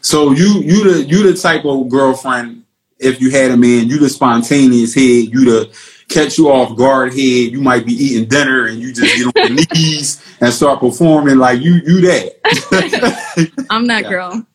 So 0.00 0.30
you 0.32 0.60
you 0.62 0.92
the 0.92 1.02
you 1.02 1.22
the 1.30 1.36
type 1.36 1.64
of 1.64 1.88
girlfriend 1.88 2.62
if 2.98 3.20
you 3.20 3.30
had 3.30 3.50
a 3.50 3.56
man, 3.56 3.88
you 3.88 3.98
the 3.98 4.08
spontaneous 4.08 4.94
head, 4.94 5.02
you 5.32 5.44
the 5.44 5.70
catch 6.10 6.36
you 6.36 6.50
off 6.50 6.76
guard 6.76 7.12
head. 7.12 7.18
You 7.18 7.60
might 7.60 7.86
be 7.86 7.92
eating 7.92 8.28
dinner 8.28 8.66
and 8.66 8.78
you 8.78 8.92
just 8.92 9.16
get 9.16 9.44
on 9.44 9.56
your 9.56 9.66
knees 9.74 10.22
and 10.40 10.52
start 10.52 10.80
performing 10.80 11.38
like 11.38 11.60
you 11.60 11.74
you 11.86 12.00
that. 12.02 13.56
I'm 13.70 13.86
that 13.86 14.08
girl. 14.08 14.46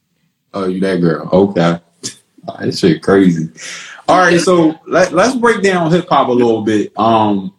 oh, 0.53 0.67
you 0.67 0.79
that 0.81 1.01
girl? 1.01 1.27
Okay, 1.31 1.79
Oh, 2.47 2.57
that 2.59 2.77
shit 2.77 3.01
crazy. 3.01 3.49
All 4.07 4.19
right, 4.19 4.39
so 4.39 4.79
let, 4.85 5.13
let's 5.13 5.35
break 5.35 5.63
down 5.63 5.89
hip 5.91 6.07
hop 6.07 6.27
a 6.27 6.31
little 6.31 6.61
bit, 6.61 6.93
um, 6.95 7.55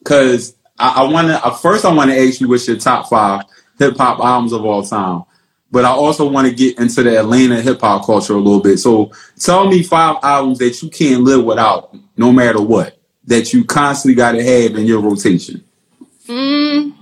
because 0.00 0.54
I, 0.78 1.02
I 1.02 1.10
want 1.10 1.28
to 1.28 1.42
uh, 1.42 1.54
first 1.54 1.86
I 1.86 1.92
want 1.94 2.10
to 2.10 2.18
ask 2.18 2.40
you 2.40 2.48
what's 2.48 2.68
your 2.68 2.76
top 2.76 3.08
five 3.08 3.44
hip 3.78 3.96
hop 3.96 4.20
albums 4.20 4.52
of 4.52 4.66
all 4.66 4.82
time, 4.82 5.24
but 5.70 5.86
I 5.86 5.88
also 5.88 6.28
want 6.28 6.46
to 6.46 6.54
get 6.54 6.78
into 6.78 7.02
the 7.02 7.18
Atlanta 7.18 7.62
hip 7.62 7.80
hop 7.80 8.04
culture 8.04 8.34
a 8.34 8.36
little 8.36 8.60
bit. 8.60 8.76
So 8.76 9.12
tell 9.38 9.66
me 9.66 9.82
five 9.82 10.16
albums 10.22 10.58
that 10.58 10.82
you 10.82 10.90
can't 10.90 11.22
live 11.22 11.42
without, 11.44 11.96
no 12.18 12.32
matter 12.32 12.60
what, 12.60 12.97
that 13.28 13.52
you 13.52 13.64
constantly 13.64 14.14
got 14.16 14.32
to 14.32 14.42
have 14.42 14.74
in 14.76 14.86
your 14.86 15.00
rotation. 15.00 15.62
Mm, 16.26 16.94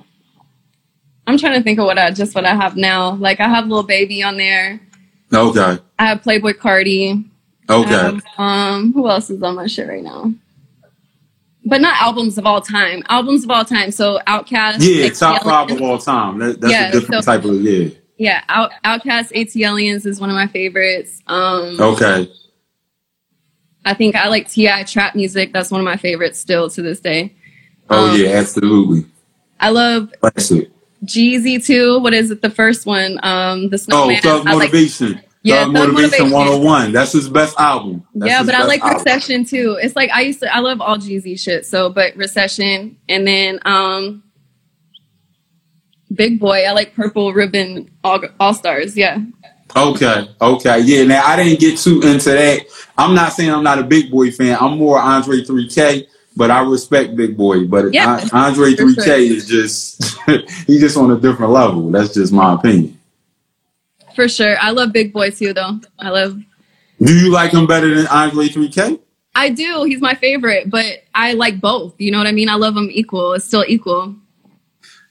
I'm 1.26 1.38
trying 1.38 1.54
to 1.58 1.62
think 1.62 1.78
of 1.78 1.86
what 1.86 1.98
I 1.98 2.10
just 2.10 2.34
what 2.34 2.44
I 2.44 2.54
have 2.54 2.76
now. 2.76 3.14
Like 3.14 3.40
I 3.40 3.48
have 3.48 3.66
Lil 3.66 3.82
Baby 3.82 4.22
on 4.22 4.36
there. 4.36 4.80
Okay, 5.32 5.78
I 5.98 6.06
have 6.06 6.22
Playboi 6.22 6.54
Carti. 6.54 7.24
Okay, 7.68 7.90
have, 7.90 8.22
um, 8.38 8.92
who 8.92 9.08
else 9.08 9.28
is 9.30 9.42
on 9.42 9.56
my 9.56 9.66
shit 9.66 9.88
right 9.88 10.02
now? 10.02 10.32
But 11.64 11.80
not 11.80 12.00
albums 12.00 12.38
of 12.38 12.46
all 12.46 12.60
time. 12.60 13.02
Albums 13.08 13.42
of 13.42 13.50
all 13.50 13.64
time. 13.64 13.90
So 13.90 14.20
Outkast. 14.28 14.76
yeah, 14.80 15.06
ATL 15.08 15.18
top 15.18 15.42
five 15.42 15.70
of 15.72 15.82
all 15.82 15.98
time. 15.98 16.38
That, 16.38 16.60
that's 16.60 16.72
Yeah, 16.72 16.88
a 16.88 16.92
different 16.92 17.24
so- 17.24 17.32
type 17.32 17.44
of 17.44 17.54
yeah. 17.60 17.88
Yeah, 18.18 18.42
Out, 18.48 18.70
Outkast, 18.84 19.32
ATLiens 19.34 20.06
is 20.06 20.20
one 20.20 20.30
of 20.30 20.36
my 20.36 20.46
favorites. 20.46 21.20
Um, 21.26 21.78
Okay, 21.78 22.30
I 23.86 23.94
think 23.94 24.16
I 24.16 24.28
like 24.28 24.50
T.I. 24.50 24.82
trap 24.82 25.14
music. 25.14 25.52
That's 25.52 25.70
one 25.70 25.80
of 25.80 25.84
my 25.84 25.96
favorites 25.96 26.38
still 26.38 26.68
to 26.70 26.82
this 26.82 27.00
day. 27.00 27.32
oh 27.88 28.10
Um, 28.10 28.20
yeah, 28.20 28.30
absolutely. 28.30 29.06
I 29.60 29.70
love 29.70 30.12
Classic. 30.20 30.70
Jeezy 31.04 31.64
too. 31.64 31.98
What 32.00 32.12
is 32.12 32.30
it? 32.30 32.42
The 32.42 32.50
first 32.50 32.84
one, 32.84 33.18
um, 33.22 33.70
the 33.70 33.76
Oh, 33.76 33.78
Snowman. 33.78 34.20
Thug 34.22 34.46
I 34.46 34.52
like- 34.54 34.72
Motivation. 34.72 35.20
Yeah, 35.42 35.62
Thug 35.64 35.72
Motivation 35.74 36.02
Motivation. 36.30 36.32
101. 36.32 36.92
That's 36.92 37.12
his 37.12 37.28
best 37.28 37.54
album. 37.60 38.04
That's 38.16 38.28
yeah, 38.28 38.42
but 38.42 38.56
I 38.56 38.64
like 38.64 38.80
album. 38.82 38.98
Recession 39.04 39.44
too. 39.44 39.78
It's 39.80 39.94
like 39.94 40.10
I 40.10 40.22
used 40.22 40.40
to. 40.40 40.52
I 40.52 40.58
love 40.58 40.80
all 40.80 40.96
Jeezy 40.96 41.38
shit. 41.38 41.64
So, 41.64 41.88
but 41.88 42.16
Recession, 42.16 42.96
and 43.08 43.24
then 43.24 43.60
um, 43.64 44.24
Big 46.12 46.40
Boi. 46.40 46.64
I 46.64 46.72
like 46.72 46.94
Purple 46.96 47.32
Ribbon 47.32 47.88
All, 48.02 48.20
all 48.40 48.54
Stars. 48.54 48.96
Yeah, 48.96 49.18
Okay, 49.74 50.28
okay. 50.40 50.80
Yeah, 50.80 51.04
now 51.04 51.24
I 51.26 51.36
didn't 51.36 51.60
get 51.60 51.78
too 51.78 52.00
into 52.02 52.30
that. 52.30 52.66
I'm 52.96 53.14
not 53.14 53.32
saying 53.32 53.50
I'm 53.52 53.62
not 53.64 53.78
a 53.78 53.82
Big 53.82 54.10
Boi 54.10 54.30
fan. 54.30 54.56
I'm 54.60 54.78
more 54.78 54.98
Andre 54.98 55.42
3K, 55.42 56.06
but 56.36 56.50
I 56.50 56.60
respect 56.62 57.14
Big 57.16 57.36
Boi. 57.36 57.66
But 57.66 57.92
Yeah, 57.92 58.26
Andre 58.32 58.74
3K 58.74 59.04
sure. 59.04 59.14
is 59.16 59.46
just, 59.46 60.18
he's 60.66 60.80
just 60.80 60.96
on 60.96 61.10
a 61.10 61.16
different 61.18 61.52
level. 61.52 61.90
That's 61.90 62.14
just 62.14 62.32
my 62.32 62.54
opinion. 62.54 62.98
for 64.14 64.28
sure. 64.28 64.56
I 64.60 64.70
love 64.70 64.92
Big 64.92 65.12
Boi 65.12 65.30
too, 65.30 65.52
though. 65.52 65.78
I 65.98 66.08
love. 66.10 66.38
Do 67.02 67.14
you 67.14 67.30
like 67.30 67.50
him 67.52 67.66
better 67.66 67.94
than 67.94 68.06
Andre 68.06 68.46
3K? 68.48 68.98
I 69.34 69.50
do. 69.50 69.84
He's 69.84 70.00
my 70.00 70.14
favorite, 70.14 70.70
but 70.70 71.04
I 71.14 71.34
like 71.34 71.60
both. 71.60 71.94
You 71.98 72.10
know 72.12 72.16
what 72.18 72.26
I 72.26 72.32
mean? 72.32 72.48
I 72.48 72.54
love 72.54 72.74
them 72.74 72.88
equal. 72.90 73.34
It's 73.34 73.44
still 73.44 73.64
equal. 73.68 74.14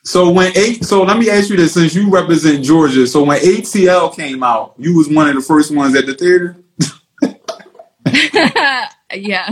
So 0.06 0.30
when 0.30 0.56
eight, 0.56 0.86
so 0.86 1.04
let 1.04 1.18
me 1.18 1.30
ask 1.30 1.50
you 1.50 1.58
this: 1.58 1.74
since 1.74 1.96
you 1.96 2.10
represent 2.10 2.64
Georgia, 2.64 3.08
so 3.08 3.24
when 3.24 3.42
ATL 3.42 4.16
came 4.16 4.44
out, 4.44 4.76
you 4.78 4.96
was 4.96 5.10
one 5.10 5.28
of 5.28 5.36
the 5.36 5.42
first 5.42 5.76
ones 5.76 5.96
at 5.96 6.06
the 6.06 6.14
theater. 6.14 6.56
yeah. 9.14 9.50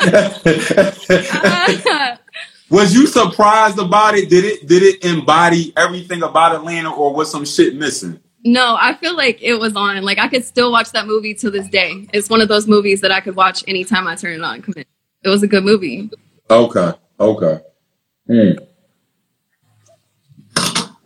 Was 2.70 2.94
you 2.94 3.06
surprised 3.06 3.78
about 3.78 4.14
it? 4.14 4.30
Did 4.30 4.44
it 4.44 4.66
did 4.66 4.82
it 4.82 5.04
embody 5.04 5.74
everything 5.76 6.22
about 6.22 6.54
Atlanta, 6.54 6.90
or 6.90 7.14
was 7.14 7.30
some 7.30 7.44
shit 7.44 7.76
missing? 7.76 8.18
no, 8.44 8.76
I 8.80 8.94
feel 8.94 9.16
like 9.16 9.40
it 9.42 9.54
was 9.54 9.76
on. 9.76 10.02
Like 10.02 10.18
I 10.18 10.28
could 10.28 10.44
still 10.44 10.72
watch 10.72 10.90
that 10.92 11.06
movie 11.06 11.34
to 11.34 11.50
this 11.50 11.68
day. 11.68 12.08
It's 12.12 12.28
one 12.28 12.40
of 12.40 12.48
those 12.48 12.66
movies 12.66 13.00
that 13.02 13.12
I 13.12 13.20
could 13.20 13.36
watch 13.36 13.62
anytime 13.68 14.06
I 14.06 14.16
turn 14.16 14.34
it 14.34 14.42
on. 14.42 14.62
Come 14.62 14.74
in. 14.76 14.84
It 15.22 15.28
was 15.28 15.42
a 15.42 15.46
good 15.46 15.64
movie. 15.64 16.10
Okay, 16.50 16.92
okay. 17.20 17.60
Hmm. 18.26 18.50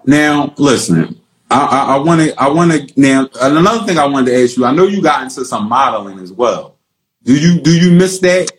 Now 0.07 0.55
listen, 0.57 1.21
I 1.51 1.99
want 1.99 2.21
to 2.21 2.41
I 2.41 2.49
want 2.49 2.73
to 2.73 3.01
now 3.01 3.29
another 3.41 3.85
thing 3.87 3.99
I 3.99 4.07
wanted 4.07 4.31
to 4.31 4.43
ask 4.43 4.57
you. 4.57 4.65
I 4.65 4.73
know 4.73 4.87
you 4.87 5.03
got 5.03 5.23
into 5.23 5.45
some 5.45 5.69
modeling 5.69 6.19
as 6.19 6.33
well. 6.33 6.77
Do 7.25 7.39
you 7.39 7.61
do 7.61 7.77
you 7.77 7.91
miss 7.91 8.21
that? 8.21 8.51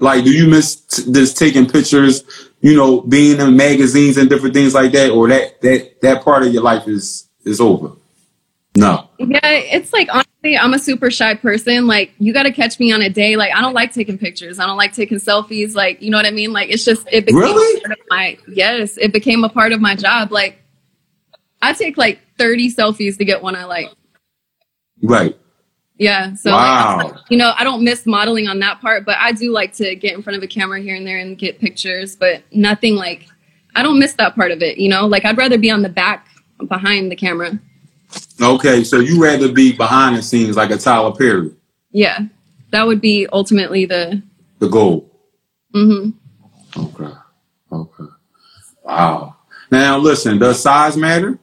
Like, 0.00 0.24
do 0.24 0.30
you 0.30 0.46
miss 0.46 0.76
t- 0.76 1.12
just 1.12 1.36
taking 1.36 1.68
pictures? 1.68 2.24
You 2.60 2.76
know, 2.76 3.00
being 3.00 3.40
in 3.40 3.56
magazines 3.56 4.16
and 4.16 4.30
different 4.30 4.54
things 4.54 4.74
like 4.74 4.92
that, 4.92 5.10
or 5.10 5.28
that 5.28 5.60
that 5.62 6.00
that 6.02 6.24
part 6.24 6.44
of 6.44 6.52
your 6.52 6.62
life 6.62 6.86
is 6.86 7.28
is 7.44 7.60
over? 7.60 7.92
No. 8.76 9.08
Yeah, 9.18 9.40
it's 9.42 9.92
like 9.92 10.08
honestly, 10.10 10.56
I'm 10.56 10.72
a 10.72 10.78
super 10.78 11.10
shy 11.10 11.34
person. 11.34 11.86
Like, 11.86 12.12
you 12.18 12.32
got 12.32 12.44
to 12.44 12.52
catch 12.52 12.78
me 12.78 12.92
on 12.92 13.02
a 13.02 13.10
day. 13.10 13.36
Like, 13.36 13.52
I 13.54 13.60
don't 13.60 13.74
like 13.74 13.92
taking 13.92 14.16
pictures. 14.16 14.58
I 14.58 14.66
don't 14.66 14.78
like 14.78 14.94
taking 14.94 15.18
selfies. 15.18 15.74
Like, 15.74 16.00
you 16.00 16.10
know 16.10 16.16
what 16.16 16.26
I 16.26 16.30
mean? 16.30 16.52
Like, 16.52 16.70
it's 16.70 16.84
just 16.84 17.06
it 17.12 17.26
became 17.26 17.40
Really? 17.40 17.80
part 17.80 17.98
of 17.98 18.04
my 18.08 18.38
yes, 18.48 18.96
it 18.96 19.12
became 19.12 19.44
a 19.44 19.48
part 19.48 19.72
of 19.72 19.80
my 19.80 19.94
job. 19.96 20.32
Like, 20.32 20.61
I 21.62 21.72
take 21.72 21.96
like 21.96 22.20
30 22.38 22.74
selfies 22.74 23.16
to 23.18 23.24
get 23.24 23.40
one 23.42 23.54
I 23.54 23.64
like. 23.64 23.88
Right. 25.02 25.36
Yeah, 25.98 26.34
so 26.34 26.50
Wow. 26.50 26.96
like, 26.98 27.14
you 27.30 27.36
know, 27.36 27.52
I 27.56 27.62
don't 27.64 27.84
miss 27.84 28.06
modeling 28.06 28.48
on 28.48 28.58
that 28.60 28.80
part, 28.80 29.06
but 29.06 29.16
I 29.18 29.30
do 29.32 29.52
like 29.52 29.72
to 29.74 29.94
get 29.94 30.14
in 30.14 30.22
front 30.22 30.36
of 30.36 30.42
a 30.42 30.46
camera 30.48 30.80
here 30.80 30.96
and 30.96 31.06
there 31.06 31.18
and 31.18 31.38
get 31.38 31.60
pictures, 31.60 32.16
but 32.16 32.42
nothing 32.52 32.96
like 32.96 33.26
I 33.76 33.82
don't 33.82 33.98
miss 33.98 34.14
that 34.14 34.34
part 34.34 34.50
of 34.50 34.60
it. 34.62 34.78
You 34.78 34.88
know, 34.88 35.06
like 35.06 35.24
I'd 35.24 35.38
rather 35.38 35.56
be 35.58 35.70
on 35.70 35.82
the 35.82 35.88
back 35.88 36.26
behind 36.66 37.10
the 37.10 37.16
camera. 37.16 37.58
Okay, 38.40 38.82
so 38.84 38.98
you 38.98 39.22
rather 39.22 39.50
be 39.52 39.72
behind 39.72 40.16
the 40.16 40.22
scenes 40.22 40.56
like 40.56 40.70
a 40.70 40.76
Tyler 40.76 41.12
Perry, 41.12 41.52
Yeah, 41.92 42.18
that 42.70 42.86
would 42.86 43.00
be 43.00 43.26
ultimately 43.32 43.84
the. 43.86 44.22
the 44.58 44.68
goal. 44.68 45.08
Mm 45.74 46.12
hmm 46.74 46.82
Okay. 47.02 47.12
Okay. 47.70 48.04
Wow. 48.84 49.36
Now 49.70 49.96
listen, 49.98 50.38
does 50.38 50.60
size 50.60 50.96
matter? 50.96 51.38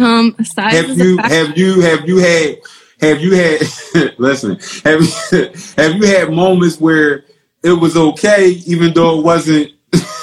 Um, 0.00 0.36
Have 0.68 0.90
you 0.98 1.18
factor. 1.18 1.28
have 1.28 1.58
you 1.58 1.80
have 1.82 2.08
you 2.08 2.18
had 2.18 2.58
have 3.00 3.20
you 3.22 3.34
had 3.34 4.14
listen, 4.18 4.58
have 4.84 5.02
you 5.02 5.50
have 5.76 5.94
you 5.96 6.06
had 6.06 6.32
moments 6.32 6.80
where 6.80 7.24
it 7.62 7.72
was 7.72 7.96
okay 7.96 8.50
even 8.66 8.94
though 8.94 9.20
it 9.20 9.24
wasn't 9.24 9.72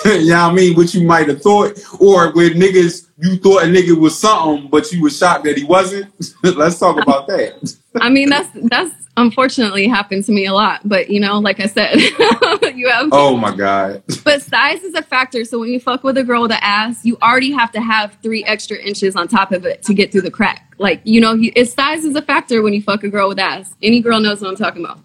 you 0.06 0.30
know 0.30 0.44
what 0.44 0.52
I 0.52 0.54
mean? 0.54 0.76
What 0.76 0.94
you 0.94 1.06
might 1.06 1.28
have 1.28 1.42
thought, 1.42 1.80
or 2.00 2.32
where 2.34 2.50
niggas 2.52 3.08
you 3.22 3.38
thought 3.38 3.64
a 3.64 3.68
nigga 3.68 3.98
was 3.98 4.20
something, 4.20 4.68
but 4.70 4.92
you 4.92 5.02
were 5.02 5.10
shocked 5.10 5.44
that 5.44 5.56
he 5.56 5.64
wasn't. 5.64 6.12
Let's 6.44 6.80
talk 6.80 7.00
about 7.02 7.28
that. 7.28 7.78
I 7.96 8.10
mean, 8.10 8.30
that's 8.30 8.50
that's 8.64 8.96
unfortunately 9.16 9.88
happened 9.88 10.24
to 10.26 10.32
me 10.32 10.48
a 10.48 10.54
lot. 10.54 10.82
But 10.84 11.10
you 11.12 11.20
know, 11.20 11.38
like 11.40 11.60
I 11.60 11.68
said, 11.68 11.96
you 12.76 12.90
have. 12.90 13.10
Oh 13.12 13.38
my 13.38 13.56
god. 13.56 14.04
But 14.24 14.42
size 14.42 14.82
is 14.82 14.96
a 14.96 15.04
factor. 15.04 15.46
So 15.46 15.60
when 15.60 15.70
you 15.70 15.80
fuck 15.80 16.04
with 16.04 16.18
a 16.18 16.24
girl 16.24 16.42
with 16.42 16.52
an 16.52 16.60
ass, 16.62 17.06
you 17.06 17.18
already 17.22 17.52
have 17.52 17.72
to 17.74 17.82
have 17.82 18.18
three 18.24 18.44
extra 18.46 18.78
inches 18.78 19.16
on 19.16 19.28
top 19.28 19.52
of 19.52 19.66
it 19.66 19.84
to 19.84 19.94
get 19.94 20.12
through 20.12 20.22
the 20.22 20.32
crack. 20.32 20.74
Like 20.80 21.02
you 21.04 21.22
know, 21.22 21.38
it's 21.40 21.74
size 21.74 22.04
is 22.04 22.16
a 22.16 22.24
factor 22.24 22.64
when 22.64 22.74
you 22.74 22.82
fuck 22.82 23.04
a 23.04 23.10
girl 23.10 23.30
with 23.30 23.40
ass. 23.40 23.76
Any 23.84 24.02
girl 24.02 24.20
knows 24.20 24.42
what 24.42 24.50
I'm 24.50 24.56
talking 24.56 24.84
about. 24.84 25.00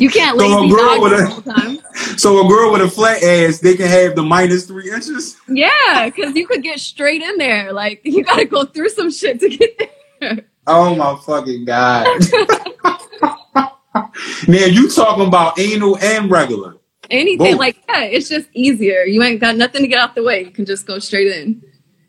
You 0.00 0.08
can't 0.08 0.38
So 0.38 0.64
a 0.64 0.68
girl 0.68 0.98
dog 0.98 1.02
with 1.02 1.44
the 1.44 1.52
a-. 1.52 2.16
So 2.18 2.44
a 2.44 2.48
girl 2.48 2.72
with 2.72 2.80
a 2.80 2.88
flat 2.88 3.22
ass, 3.22 3.58
they 3.58 3.76
can 3.76 3.86
have 3.86 4.16
the 4.16 4.22
minus 4.22 4.66
three 4.66 4.90
inches. 4.90 5.36
Yeah, 5.48 6.06
because 6.06 6.34
you 6.34 6.46
could 6.46 6.62
get 6.62 6.80
straight 6.80 7.20
in 7.22 7.36
there. 7.36 7.72
Like 7.72 8.00
you 8.04 8.24
got 8.24 8.36
to 8.36 8.46
go 8.46 8.64
through 8.64 8.88
some 8.90 9.10
shit 9.10 9.40
to 9.40 9.48
get 9.48 9.92
there. 10.20 10.40
Oh 10.66 10.94
my 10.94 11.18
fucking 11.24 11.64
god. 11.66 12.06
now 14.48 14.66
you 14.66 14.88
talking 14.88 15.26
about 15.26 15.58
anal 15.58 15.98
and 15.98 16.30
regular. 16.30 16.76
Anything 17.10 17.52
Both. 17.52 17.58
like 17.58 17.86
that? 17.88 18.12
it's 18.12 18.28
just 18.28 18.48
easier. 18.54 19.02
You 19.02 19.22
ain't 19.22 19.40
got 19.40 19.56
nothing 19.56 19.82
to 19.82 19.88
get 19.88 19.98
out 19.98 20.14
the 20.14 20.22
way. 20.22 20.44
You 20.44 20.50
can 20.50 20.64
just 20.64 20.86
go 20.86 20.98
straight 20.98 21.28
in. 21.28 21.62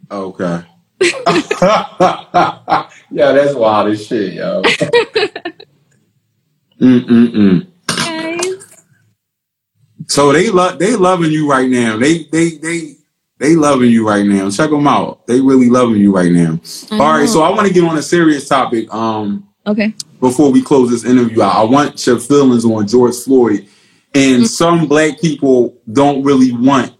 Okay. 0.09 0.63
yeah, 1.01 2.87
that's 3.09 3.55
wild 3.55 3.89
as 3.89 4.05
shit, 4.05 4.33
yo. 4.33 4.61
Mm-mm-mm. 6.79 7.61
Guys. 7.61 7.70
So 10.11 10.33
they 10.33 10.49
love 10.49 10.77
they 10.77 10.97
loving 10.97 11.31
you 11.31 11.49
right 11.49 11.69
now. 11.69 11.95
They 11.97 12.23
they 12.25 12.57
they 12.57 12.95
they 13.37 13.55
loving 13.55 13.89
you 13.89 14.05
right 14.05 14.25
now. 14.25 14.49
Check 14.49 14.69
them 14.69 14.85
out. 14.85 15.25
They 15.25 15.39
really 15.39 15.69
loving 15.69 16.01
you 16.01 16.13
right 16.13 16.31
now. 16.31 16.59
I 16.91 16.99
All 16.99 17.17
right, 17.17 17.29
so 17.29 17.41
I 17.43 17.49
want 17.49 17.65
to 17.69 17.73
get 17.73 17.85
on 17.85 17.97
a 17.97 18.01
serious 18.01 18.47
topic. 18.47 18.93
Um, 18.93 19.47
Okay. 19.65 19.93
before 20.19 20.51
we 20.51 20.61
close 20.61 20.89
this 20.89 21.05
interview 21.05 21.41
out, 21.41 21.55
I 21.55 21.63
want 21.63 22.05
your 22.05 22.19
feelings 22.19 22.65
on 22.65 22.85
George 22.87 23.15
Floyd. 23.23 23.67
And 24.13 24.45
some 24.45 24.85
black 24.87 25.21
people 25.21 25.77
don't 25.93 26.23
really 26.23 26.51
want 26.51 26.93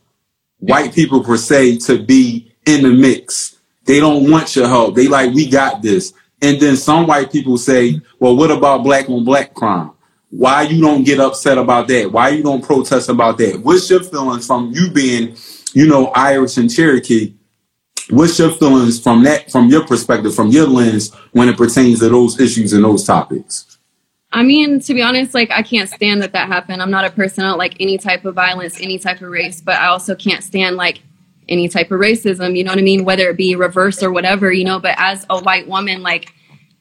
white 0.60 0.94
people 0.94 1.22
per 1.22 1.36
se 1.36 1.80
to 1.80 2.02
be 2.02 2.54
in 2.66 2.84
the 2.84 2.92
mix. 2.92 3.58
They 3.84 4.00
don't 4.00 4.32
want 4.32 4.56
your 4.56 4.68
help. 4.70 4.96
They 4.96 5.08
like, 5.08 5.34
we 5.34 5.50
got 5.50 5.82
this. 5.82 6.14
And 6.42 6.62
then 6.62 6.78
some 6.78 7.08
white 7.08 7.32
people 7.32 7.58
say, 7.58 8.00
well, 8.20 8.38
what 8.38 8.52
about 8.52 8.84
black 8.84 9.10
on 9.10 9.26
black 9.26 9.54
crime? 9.54 9.92
Why 10.32 10.64
you 10.64 10.82
don't 10.82 11.04
get 11.04 11.20
upset 11.20 11.58
about 11.58 11.88
that? 11.90 12.12
Why 12.12 12.30
you 12.30 12.42
don't 12.42 12.64
protest 12.64 13.10
about 13.10 13.38
that? 13.38 13.60
What's 13.60 13.90
your 13.90 14.02
feelings 14.02 14.48
from 14.48 14.72
you 14.72 14.90
being, 14.90 15.36
you 15.74 15.88
know, 15.88 16.08
Irish 16.08 16.58
and 16.58 16.74
Cherokee? 16.74 17.36
What's 18.10 18.40
your 18.40 18.52
feelings 18.52 19.00
from 19.00 19.24
that, 19.24 19.52
from 19.52 19.70
your 19.70 19.86
perspective, 19.86 20.34
from 20.34 20.48
your 20.48 20.68
lens, 20.68 21.14
when 21.32 21.50
it 21.50 21.58
pertains 21.58 22.00
to 22.00 22.10
those 22.10 22.40
issues 22.40 22.74
and 22.74 22.84
those 22.84 23.04
topics? 23.04 23.78
I 24.34 24.44
mean, 24.44 24.80
to 24.82 24.94
be 24.94 25.02
honest, 25.02 25.34
like 25.34 25.52
I 25.52 25.62
can't 25.62 25.90
stand 25.90 26.22
that 26.22 26.32
that 26.32 26.48
happened. 26.48 26.82
I'm 26.82 26.92
not 26.92 27.04
a 27.04 27.12
person 27.12 27.44
don't 27.44 27.58
like 27.58 27.76
any 27.82 27.98
type 27.98 28.24
of 28.24 28.34
violence, 28.34 28.80
any 28.80 28.98
type 28.98 29.22
of 29.22 29.30
race, 29.30 29.60
but 29.60 29.76
I 29.76 29.88
also 29.88 30.16
can't 30.16 30.44
stand 30.44 30.78
like 30.78 31.02
any 31.50 31.68
type 31.68 31.92
of 31.92 32.00
racism. 32.00 32.56
You 32.56 32.64
know 32.64 32.72
what 32.72 32.80
I 32.80 32.84
mean? 32.84 33.04
Whether 33.04 33.30
it 33.30 33.38
be 33.38 33.56
reverse 33.56 34.02
or 34.02 34.12
whatever, 34.12 34.52
you 34.52 34.64
know. 34.64 34.80
But 34.80 34.96
as 34.98 35.26
a 35.30 35.42
white 35.42 35.68
woman, 35.68 36.02
like 36.02 36.34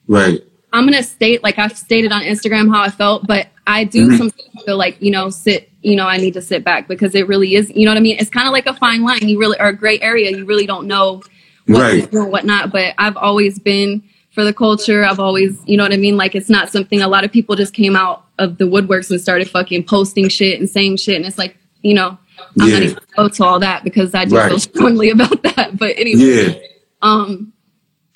Right. 0.06 0.42
I'm 0.72 0.84
gonna 0.84 1.02
state, 1.02 1.42
like 1.42 1.58
I've 1.58 1.76
stated 1.76 2.12
on 2.12 2.22
Instagram 2.22 2.72
how 2.72 2.82
I 2.82 2.90
felt, 2.90 3.26
but 3.26 3.48
I 3.66 3.84
do 3.84 4.08
Mhm. 4.08 4.18
sometimes 4.18 4.64
feel 4.64 4.76
like 4.76 4.96
you 5.00 5.10
know, 5.10 5.30
sit, 5.30 5.70
you 5.82 5.96
know, 5.96 6.06
I 6.06 6.16
need 6.16 6.34
to 6.34 6.42
sit 6.42 6.64
back 6.64 6.86
because 6.88 7.14
it 7.14 7.26
really 7.28 7.54
is, 7.54 7.70
you 7.74 7.84
know 7.84 7.90
what 7.90 7.98
I 7.98 8.00
mean? 8.00 8.16
It's 8.18 8.30
kind 8.30 8.46
of 8.46 8.52
like 8.52 8.66
a 8.66 8.74
fine 8.74 9.02
line. 9.02 9.28
You 9.28 9.38
really 9.38 9.56
or 9.58 9.68
a 9.68 9.72
gray 9.76 9.98
area. 10.00 10.30
You 10.30 10.44
really 10.44 10.66
don't 10.66 10.86
know 10.86 11.22
what 11.66 11.80
Right. 11.82 12.04
to 12.04 12.10
do 12.10 12.22
and 12.22 12.32
whatnot. 12.32 12.70
But 12.72 12.94
I've 12.98 13.16
always 13.16 13.58
been 13.58 14.02
for 14.32 14.44
the 14.44 14.52
culture. 14.52 15.04
I've 15.04 15.18
always, 15.20 15.58
you 15.66 15.76
know 15.76 15.82
what 15.82 15.92
I 15.92 15.96
mean? 15.96 16.16
Like 16.16 16.34
it's 16.36 16.48
not 16.50 16.70
something 16.70 17.02
a 17.02 17.08
lot 17.08 17.24
of 17.24 17.32
people 17.32 17.56
just 17.56 17.74
came 17.74 17.96
out 17.96 18.24
of 18.38 18.58
the 18.58 18.64
woodworks 18.64 19.10
and 19.10 19.20
started 19.20 19.50
fucking 19.50 19.84
posting 19.84 20.28
shit 20.28 20.60
and 20.60 20.70
saying 20.70 20.98
shit. 20.98 21.16
And 21.16 21.26
it's 21.26 21.36
like, 21.38 21.56
you 21.82 21.94
know, 21.94 22.16
I'm 22.60 22.68
Yeah. 22.68 22.74
not 22.74 22.82
even 22.84 22.98
go 23.16 23.28
to 23.28 23.44
all 23.44 23.58
that 23.60 23.82
because 23.84 24.14
I 24.14 24.24
do 24.24 24.36
Right. 24.36 24.48
feel 24.50 24.58
strongly 24.60 25.10
about 25.16 25.42
that. 25.42 25.76
But 25.76 25.94
anyway, 25.98 26.20
Yeah. 26.46 26.54
um, 27.02 27.52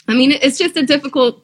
I 0.09 0.15
mean, 0.15 0.33
it's 0.33 0.59
just 0.59 0.77
a 0.77 0.83
difficult 0.85 1.44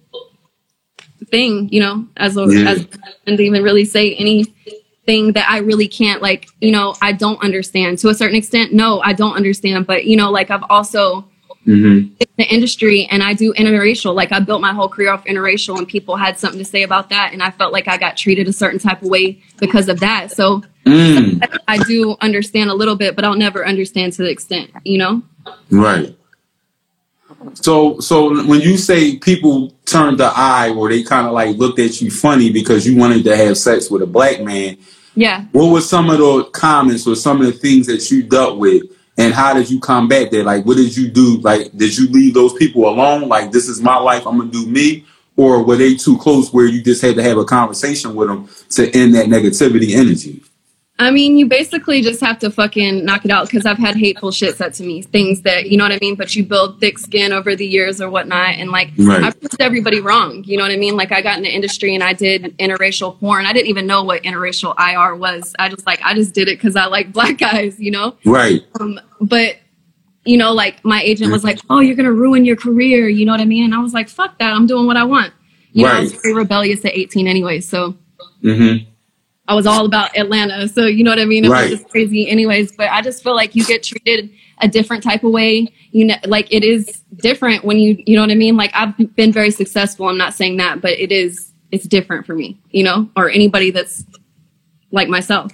thing, 1.31 1.69
you 1.73 1.81
know, 1.81 2.07
as 2.17 2.37
a, 2.37 2.47
Yeah. 2.47 2.71
as 2.71 2.87
and 3.27 3.41
even 3.41 3.63
really 3.63 3.85
say 3.85 4.15
anything 4.15 5.33
that 5.33 5.47
I 5.49 5.59
really 5.59 5.89
can't 5.89 6.23
like, 6.23 6.49
you 6.61 6.71
know, 6.71 6.95
I 7.03 7.13
don't 7.13 7.43
understand 7.43 7.99
to 7.99 8.09
a 8.09 8.15
certain 8.15 8.37
extent. 8.37 8.73
No, 8.73 9.01
I 9.01 9.13
don't 9.13 9.35
understand, 9.35 9.87
but 9.87 10.05
you 10.05 10.17
know, 10.17 10.31
like 10.31 10.51
I've 10.51 10.65
also 10.71 11.25
hmm 11.65 11.99
in 12.21 12.27
the 12.39 12.45
industry 12.45 13.07
and 13.11 13.23
I 13.23 13.35
do 13.35 13.53
interracial. 13.55 14.15
Like 14.15 14.33
I 14.33 14.41
built 14.41 14.61
my 14.61 14.73
whole 14.73 14.89
career 14.89 15.11
off 15.13 15.25
interracial 15.25 15.77
and 15.79 15.87
people 15.87 16.17
had 16.17 16.39
something 16.39 16.59
to 16.59 16.65
say 16.65 16.83
about 16.83 17.11
that 17.11 17.33
and 17.33 17.43
I 17.43 17.51
felt 17.51 17.73
like 17.73 17.87
I 17.87 17.97
got 17.99 18.17
treated 18.17 18.49
a 18.49 18.53
certain 18.53 18.79
type 18.79 19.03
of 19.03 19.09
way 19.09 19.43
because 19.59 19.89
of 19.89 20.01
that. 20.01 20.33
So 20.33 20.63
Mm. 20.87 21.47
I 21.69 21.79
do 21.85 22.17
understand 22.21 22.71
a 22.71 22.75
little 22.75 22.97
bit, 22.97 23.15
but 23.15 23.25
I'll 23.25 23.37
never 23.37 23.67
understand 23.67 24.15
to 24.15 24.23
the 24.23 24.31
extent, 24.31 24.71
you 24.85 24.97
know? 24.99 25.23
Right. 25.71 26.17
So, 27.55 28.01
so 28.01 28.45
when 28.47 28.61
you 28.61 28.77
say 28.77 29.17
people 29.17 29.75
turned 29.87 30.19
the 30.19 30.31
eye 30.35 30.71
or 30.77 30.89
they 30.89 31.03
kind 31.03 31.27
of 31.27 31.33
like 31.33 31.57
looked 31.57 31.79
at 31.79 32.01
you 32.01 32.11
funny 32.11 32.51
because 32.53 32.87
you 32.87 32.97
wanted 32.97 33.25
to 33.25 33.37
have 33.37 33.57
sex 33.57 33.91
with 33.91 34.03
a 34.03 34.07
black 34.07 34.43
man, 34.43 34.77
Yeah. 35.15 35.45
what 35.53 35.73
were 35.73 35.81
some 35.81 36.11
of 36.11 36.19
the 36.19 36.45
comments 36.53 37.07
or 37.07 37.17
some 37.17 37.41
of 37.41 37.47
the 37.47 37.53
things 37.53 37.87
that 37.87 38.11
you 38.11 38.23
dealt 38.23 38.59
with, 38.59 38.83
and 39.19 39.35
how 39.35 39.55
did 39.55 39.71
you 39.71 39.81
combat 39.81 40.31
that? 40.31 40.45
Like, 40.45 40.65
what 40.65 40.77
did 40.77 40.97
you 40.97 41.09
do? 41.09 41.39
Like, 41.39 41.77
did 41.77 41.97
you 41.97 42.09
leave 42.09 42.35
those 42.35 42.53
people 42.55 42.89
alone? 42.89 43.29
Like, 43.29 43.53
this 43.53 43.69
is 43.69 43.81
my 43.81 43.97
life, 43.97 44.27
I'm 44.27 44.39
gonna 44.39 44.51
do 44.51 44.67
me, 44.67 45.05
or 45.37 45.63
were 45.63 45.77
they 45.77 45.95
too 45.95 46.19
close 46.19 46.53
where 46.53 46.67
you 46.67 46.83
just 46.83 47.03
had 47.03 47.17
to 47.17 47.23
have 47.23 47.39
a 47.39 47.45
conversation 47.45 48.15
with 48.15 48.29
them 48.29 48.49
to 48.71 48.91
end 48.97 49.15
that 49.15 49.27
negativity 49.27 49.95
energy? 49.95 50.43
I 51.07 51.11
mean, 51.11 51.37
you 51.39 51.47
basically 51.47 52.03
just 52.03 52.21
have 52.21 52.39
to 52.41 52.51
fucking 52.51 53.05
knock 53.05 53.25
it 53.25 53.31
out 53.31 53.47
because 53.51 53.65
I've 53.67 53.79
had 53.79 53.97
hateful 53.97 54.31
shit 54.31 54.57
said 54.57 54.75
to 54.75 54.83
me, 54.83 55.03
things 55.03 55.43
that 55.43 55.71
you 55.71 55.77
know 55.77 55.85
what 55.85 55.93
I 55.93 55.99
mean. 56.01 56.15
But 56.15 56.35
you 56.37 56.45
build 56.45 56.79
thick 56.81 56.99
skin 56.99 57.33
over 57.33 57.57
the 57.57 57.67
years 57.67 58.01
or 58.01 58.11
whatnot, 58.11 58.55
and 58.57 58.71
like 58.71 58.91
Right. 58.99 59.23
I 59.25 59.31
proved 59.31 59.61
everybody 59.61 60.01
wrong. 60.01 60.45
You 60.45 60.57
know 60.59 60.63
what 60.65 60.73
I 60.73 60.77
mean? 60.77 60.97
Like 60.97 61.11
I 61.13 61.23
got 61.23 61.37
in 61.39 61.43
the 61.45 61.49
industry 61.55 61.95
and 61.95 62.05
I 62.05 62.13
did 62.13 62.57
interracial 62.59 63.19
porn. 63.19 63.47
I 63.47 63.53
didn't 63.53 63.69
even 63.69 63.87
know 63.87 64.03
what 64.03 64.23
interracial 64.25 64.75
IR 64.79 65.17
was. 65.17 65.55
I 65.59 65.69
just 65.69 65.87
like 65.87 66.01
I 66.05 66.15
just 66.15 66.35
did 66.35 66.49
it 66.49 66.59
because 66.59 66.77
I 66.77 66.87
like 66.87 67.13
black 67.15 67.39
guys. 67.39 67.79
You 67.81 67.91
know. 67.93 68.17
Right. 68.25 68.63
Um, 68.79 69.01
but 69.21 69.57
you 70.27 70.37
know, 70.37 70.53
like 70.53 70.85
my 70.85 71.01
agent 71.03 71.33
was 71.33 71.45
like, 71.45 71.59
"Oh, 71.71 71.81
you're 71.81 71.97
gonna 71.97 72.13
ruin 72.13 72.45
your 72.45 72.57
career." 72.57 73.09
You 73.09 73.25
know 73.25 73.33
what 73.33 73.41
I 73.41 73.47
mean? 73.47 73.65
And 73.65 73.75
I 73.75 73.79
was 73.79 73.95
like, 73.95 74.09
"Fuck 74.09 74.39
that! 74.39 74.53
I'm 74.53 74.67
doing 74.67 74.87
what 74.87 74.97
I 74.99 75.05
want." 75.05 75.33
You 75.73 75.87
know, 75.87 75.93
I 75.93 76.01
was 76.01 76.13
Right. 76.13 76.23
very 76.23 76.35
rebellious 76.35 76.85
at 76.85 76.93
18 76.97 77.27
anyway, 77.27 77.61
so. 77.61 77.95
Mm-hmm. 78.43 78.90
I 79.51 79.55
was 79.55 79.67
all 79.67 79.85
about 79.85 80.17
Atlanta. 80.17 80.69
So 80.69 80.87
you 80.87 81.03
know 81.03 81.11
what 81.11 81.19
I 81.19 81.25
mean? 81.25 81.45
It 81.45 81.51
Right. 81.51 81.71
was 81.71 81.81
just 81.81 81.91
crazy 81.91 82.29
anyways. 82.29 82.71
But 82.71 82.89
I 82.91 83.03
just 83.03 83.21
feel 83.25 83.35
like 83.35 83.57
you 83.57 83.65
get 83.65 83.83
treated 83.83 84.31
a 84.61 84.69
different 84.69 85.03
type 85.03 85.25
of 85.25 85.33
way. 85.33 85.67
You 85.91 86.05
know, 86.05 86.15
like 86.25 86.47
it 86.53 86.63
is 86.63 87.03
different 87.17 87.65
when 87.65 87.77
you 87.77 88.01
you 88.07 88.15
know 88.15 88.23
what 88.23 88.31
I 88.31 88.37
mean? 88.37 88.57
Like 88.57 88.71
I've 88.75 88.97
been 89.17 89.33
very 89.33 89.51
successful. 89.51 90.09
I'm 90.09 90.17
not 90.17 90.35
saying 90.35 90.59
that, 90.59 90.81
but 90.81 90.93
it 90.93 91.11
is 91.11 91.51
it's 91.73 91.85
different 91.85 92.27
for 92.27 92.35
me, 92.35 92.61
you 92.71 92.85
know, 92.85 93.11
or 93.17 93.29
anybody 93.29 93.73
that's 93.73 94.05
like 94.93 95.09
myself. 95.09 95.51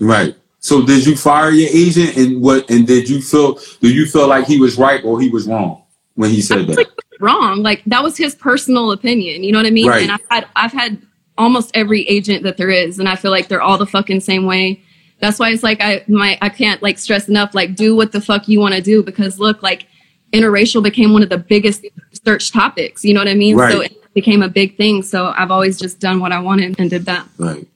Right. 0.00 0.34
So 0.58 0.84
did 0.84 1.06
you 1.06 1.14
fire 1.16 1.50
your 1.50 1.70
agent 1.72 2.16
and 2.16 2.42
what 2.42 2.68
and 2.68 2.84
did 2.84 3.08
you 3.08 3.22
feel 3.22 3.60
do 3.80 3.88
you 3.94 4.06
feel 4.06 4.26
like 4.26 4.46
he 4.46 4.58
was 4.58 4.76
right 4.76 5.04
or 5.04 5.20
he 5.20 5.28
was 5.28 5.46
wrong 5.46 5.84
when 6.16 6.30
he 6.30 6.42
said 6.42 6.66
that? 6.66 6.78
like 6.78 6.90
wrong. 7.20 7.62
Like 7.62 7.84
that 7.86 8.02
was 8.02 8.16
his 8.16 8.34
personal 8.34 8.90
opinion. 8.90 9.44
You 9.44 9.52
know 9.52 9.58
what 9.60 9.66
I 9.66 9.70
mean? 9.70 9.86
Right. 9.88 10.02
And 10.02 10.10
I've 10.10 10.26
had 10.28 10.48
I've 10.56 10.72
had 10.72 11.00
almost 11.38 11.70
every 11.74 12.02
agent 12.08 12.42
that 12.44 12.56
there 12.56 12.70
is, 12.70 12.98
and 12.98 13.08
I 13.08 13.16
feel 13.16 13.30
like 13.30 13.48
they're 13.48 13.62
all 13.62 13.78
the 13.78 13.86
fucking 13.86 14.20
same 14.20 14.46
way. 14.46 14.82
That's 15.20 15.38
why 15.38 15.50
it's 15.50 15.62
like 15.62 15.80
I 15.80 16.04
my 16.08 16.38
I 16.42 16.48
can't 16.48 16.82
like 16.82 16.98
stress 16.98 17.28
enough. 17.28 17.54
Like 17.54 17.74
do 17.74 17.96
what 17.96 18.12
the 18.12 18.20
fuck 18.20 18.48
you 18.48 18.60
want 18.60 18.74
to 18.74 18.82
do 18.82 19.02
because 19.02 19.38
look 19.38 19.62
like 19.62 19.86
interracial 20.32 20.82
became 20.82 21.12
one 21.12 21.22
of 21.22 21.28
the 21.28 21.38
biggest 21.38 21.86
search 22.24 22.52
topics. 22.52 23.04
You 23.04 23.14
know 23.14 23.20
what 23.20 23.28
I 23.28 23.34
mean? 23.34 23.56
So 23.56 23.62
Right. 23.80 23.90
it 23.92 24.14
became 24.14 24.42
a 24.42 24.48
big 24.48 24.76
thing. 24.76 25.02
So 25.02 25.32
I've 25.36 25.50
always 25.50 25.78
just 25.78 26.00
done 26.00 26.20
what 26.20 26.32
I 26.32 26.40
wanted 26.40 26.78
and 26.78 26.90
did 26.90 27.06
that. 27.06 27.26
Right. 27.38 27.66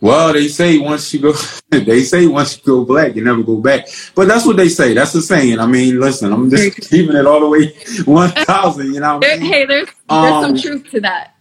Well, 0.00 0.32
they 0.32 0.48
say 0.48 0.78
once 0.78 1.12
you 1.12 1.20
go 1.20 1.32
they 1.70 2.02
say 2.02 2.26
once 2.26 2.56
you 2.56 2.62
go 2.64 2.84
black, 2.84 3.14
you 3.14 3.22
never 3.22 3.42
go 3.42 3.56
back. 3.58 3.86
But 4.14 4.28
that's 4.28 4.46
what 4.46 4.56
they 4.56 4.68
say. 4.68 4.94
That's 4.94 5.12
the 5.12 5.20
saying. 5.20 5.58
I 5.58 5.66
mean, 5.66 6.00
listen, 6.00 6.32
I'm 6.32 6.48
just 6.50 6.80
keeping 6.90 7.16
it 7.16 7.26
all 7.26 7.40
the 7.40 7.48
way 7.48 7.74
one 8.04 8.30
thousand, 8.30 8.94
you 8.94 9.00
know 9.00 9.18
what 9.18 9.26
I 9.26 9.36
mean? 9.36 9.52
hey, 9.52 9.66
there's 9.66 9.88
there's 10.08 10.32
Um, 10.32 10.56
some 10.56 10.58
truth 10.58 10.90
to 10.92 11.00
that. 11.02 11.34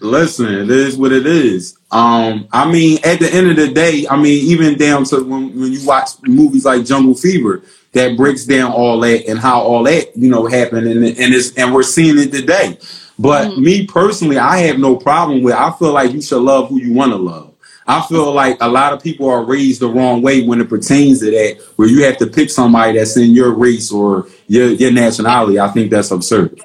Listen, 0.00 0.54
it 0.54 0.70
is 0.70 0.96
what 0.96 1.10
it 1.10 1.26
is. 1.26 1.76
Um, 1.90 2.46
I 2.52 2.70
mean, 2.70 2.98
at 3.02 3.18
the 3.18 3.28
end 3.34 3.50
of 3.50 3.56
the 3.56 3.72
day, 3.72 4.06
I 4.08 4.16
mean, 4.16 4.44
even 4.44 4.78
down 4.78 5.02
to 5.06 5.24
when, 5.24 5.58
when 5.58 5.72
you 5.72 5.84
watch 5.84 6.10
movies 6.22 6.64
like 6.64 6.84
Jungle 6.84 7.16
Fever, 7.16 7.62
that 7.94 8.16
breaks 8.16 8.44
down 8.44 8.70
all 8.70 9.00
that 9.00 9.26
and 9.26 9.40
how 9.40 9.60
all 9.60 9.82
that, 9.84 10.16
you 10.16 10.30
know, 10.30 10.46
happened 10.46 10.86
and 10.86 11.04
and 11.04 11.34
it's 11.34 11.52
and 11.56 11.74
we're 11.74 11.82
seeing 11.82 12.16
it 12.16 12.30
today. 12.30 12.78
But 13.18 13.48
Mhm. 13.50 13.58
me 13.58 13.86
personally, 13.86 14.38
I 14.38 14.58
have 14.58 14.78
no 14.78 14.96
problem 14.96 15.42
with 15.42 15.54
I 15.54 15.70
feel 15.78 15.92
like 15.92 16.12
you 16.12 16.22
should 16.22 16.42
love 16.42 16.68
who 16.68 16.78
you 16.80 16.92
want 16.92 17.12
to 17.12 17.16
love. 17.18 17.52
I 17.86 18.02
feel 18.02 18.32
like 18.34 18.58
a 18.60 18.68
lot 18.68 18.92
of 18.92 19.02
people 19.02 19.28
are 19.30 19.42
raised 19.44 19.80
the 19.80 19.88
wrong 19.88 20.20
way 20.20 20.42
when 20.42 20.60
it 20.60 20.68
pertains 20.68 21.20
to 21.20 21.30
that, 21.30 21.56
where 21.76 21.88
you 21.88 22.04
have 22.04 22.18
to 22.18 22.26
pick 22.26 22.50
somebody 22.50 22.98
that's 22.98 23.16
in 23.16 23.30
your 23.30 23.50
race 23.54 23.90
or 23.90 24.26
your 24.46 24.68
your 24.72 24.92
nationality. 24.92 25.58
I 25.58 25.68
think 25.68 25.90
that's 25.90 26.10
absurd. 26.10 26.60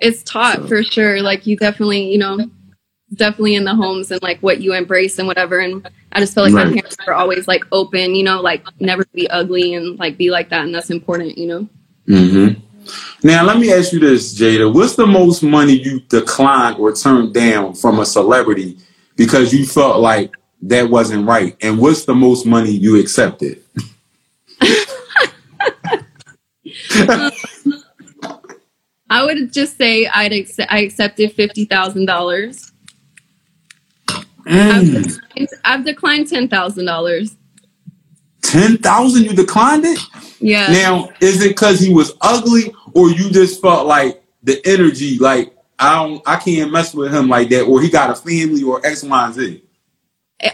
It's 0.00 0.22
taught 0.22 0.56
So- 0.62 0.66
for 0.66 0.82
sure. 0.82 1.20
Like 1.22 1.46
you 1.46 1.56
definitely, 1.56 2.10
you 2.10 2.18
know, 2.18 2.38
definitely 3.14 3.54
in 3.54 3.64
the 3.64 3.74
homes 3.74 4.10
and 4.10 4.20
like 4.22 4.40
what 4.40 4.60
you 4.60 4.72
embrace 4.74 5.18
and 5.18 5.28
whatever. 5.28 5.58
And 5.58 5.86
I 6.12 6.20
just 6.20 6.34
feel 6.34 6.44
like 6.44 6.52
my 6.54 6.64
parents 6.64 6.96
were 7.06 7.14
always 7.14 7.46
like 7.46 7.62
open, 7.70 8.14
you 8.14 8.24
know, 8.24 8.40
like 8.40 8.64
never 8.80 9.04
be 9.14 9.28
ugly 9.30 9.74
and 9.74 9.98
like 9.98 10.16
be 10.18 10.30
like 10.30 10.48
that, 10.50 10.64
and 10.64 10.74
that's 10.74 10.90
important, 10.90 11.36
you 11.38 11.46
know. 11.46 11.68
hmm 12.08 12.48
Now, 13.22 13.44
let 13.44 13.58
me 13.58 13.72
ask 13.72 13.92
you 13.92 14.00
this, 14.00 14.38
Jada. 14.38 14.72
What's 14.72 14.96
the 14.96 15.06
most 15.06 15.42
money 15.42 15.74
you 15.74 16.00
declined 16.00 16.78
or 16.78 16.92
turned 16.92 17.34
down 17.34 17.74
from 17.74 17.98
a 17.98 18.06
celebrity 18.06 18.78
because 19.16 19.52
you 19.52 19.66
felt 19.66 20.00
like 20.00 20.32
that 20.62 20.88
wasn't 20.88 21.26
right? 21.26 21.56
And 21.60 21.78
what's 21.78 22.04
the 22.04 22.14
most 22.14 22.46
money 22.46 22.70
you 22.70 22.98
accepted? 22.98 23.62
I 29.08 29.24
would 29.24 29.52
just 29.52 29.76
say 29.76 30.06
I'd 30.06 30.32
accept, 30.32 30.72
I 30.72 30.80
accepted 30.80 31.32
fifty 31.32 31.64
thousand 31.64 32.06
dollars. 32.06 32.72
Mm. 34.46 35.18
I've 35.64 35.84
declined 35.84 36.28
ten 36.28 36.48
thousand 36.48 36.86
dollars. 36.86 37.35
Ten 38.46 38.78
thousand? 38.78 39.24
You 39.24 39.32
declined 39.32 39.84
it? 39.84 39.98
Yeah. 40.40 40.72
Now, 40.72 41.10
is 41.20 41.42
it 41.42 41.48
because 41.48 41.80
he 41.80 41.92
was 41.92 42.12
ugly, 42.20 42.72
or 42.94 43.10
you 43.10 43.30
just 43.30 43.60
felt 43.60 43.86
like 43.86 44.22
the 44.42 44.60
energy, 44.64 45.18
like 45.18 45.56
I 45.78 45.94
don't, 45.94 46.22
I 46.26 46.36
can't 46.36 46.70
mess 46.70 46.94
with 46.94 47.12
him 47.12 47.28
like 47.28 47.48
that, 47.50 47.62
or 47.62 47.82
he 47.82 47.90
got 47.90 48.10
a 48.10 48.14
family, 48.14 48.62
or 48.62 48.84
X, 48.86 49.02
Y, 49.02 49.24
and 49.24 49.34
Z? 49.34 49.62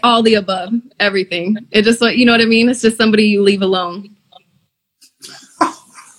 all 0.02 0.22
the 0.22 0.34
above, 0.34 0.72
everything. 1.00 1.56
It 1.70 1.82
just 1.82 2.00
like 2.00 2.16
you 2.16 2.24
know 2.24 2.32
what 2.32 2.40
I 2.40 2.46
mean. 2.46 2.68
It's 2.68 2.82
just 2.82 2.96
somebody 2.96 3.24
you 3.24 3.42
leave 3.42 3.62
alone. 3.62 4.16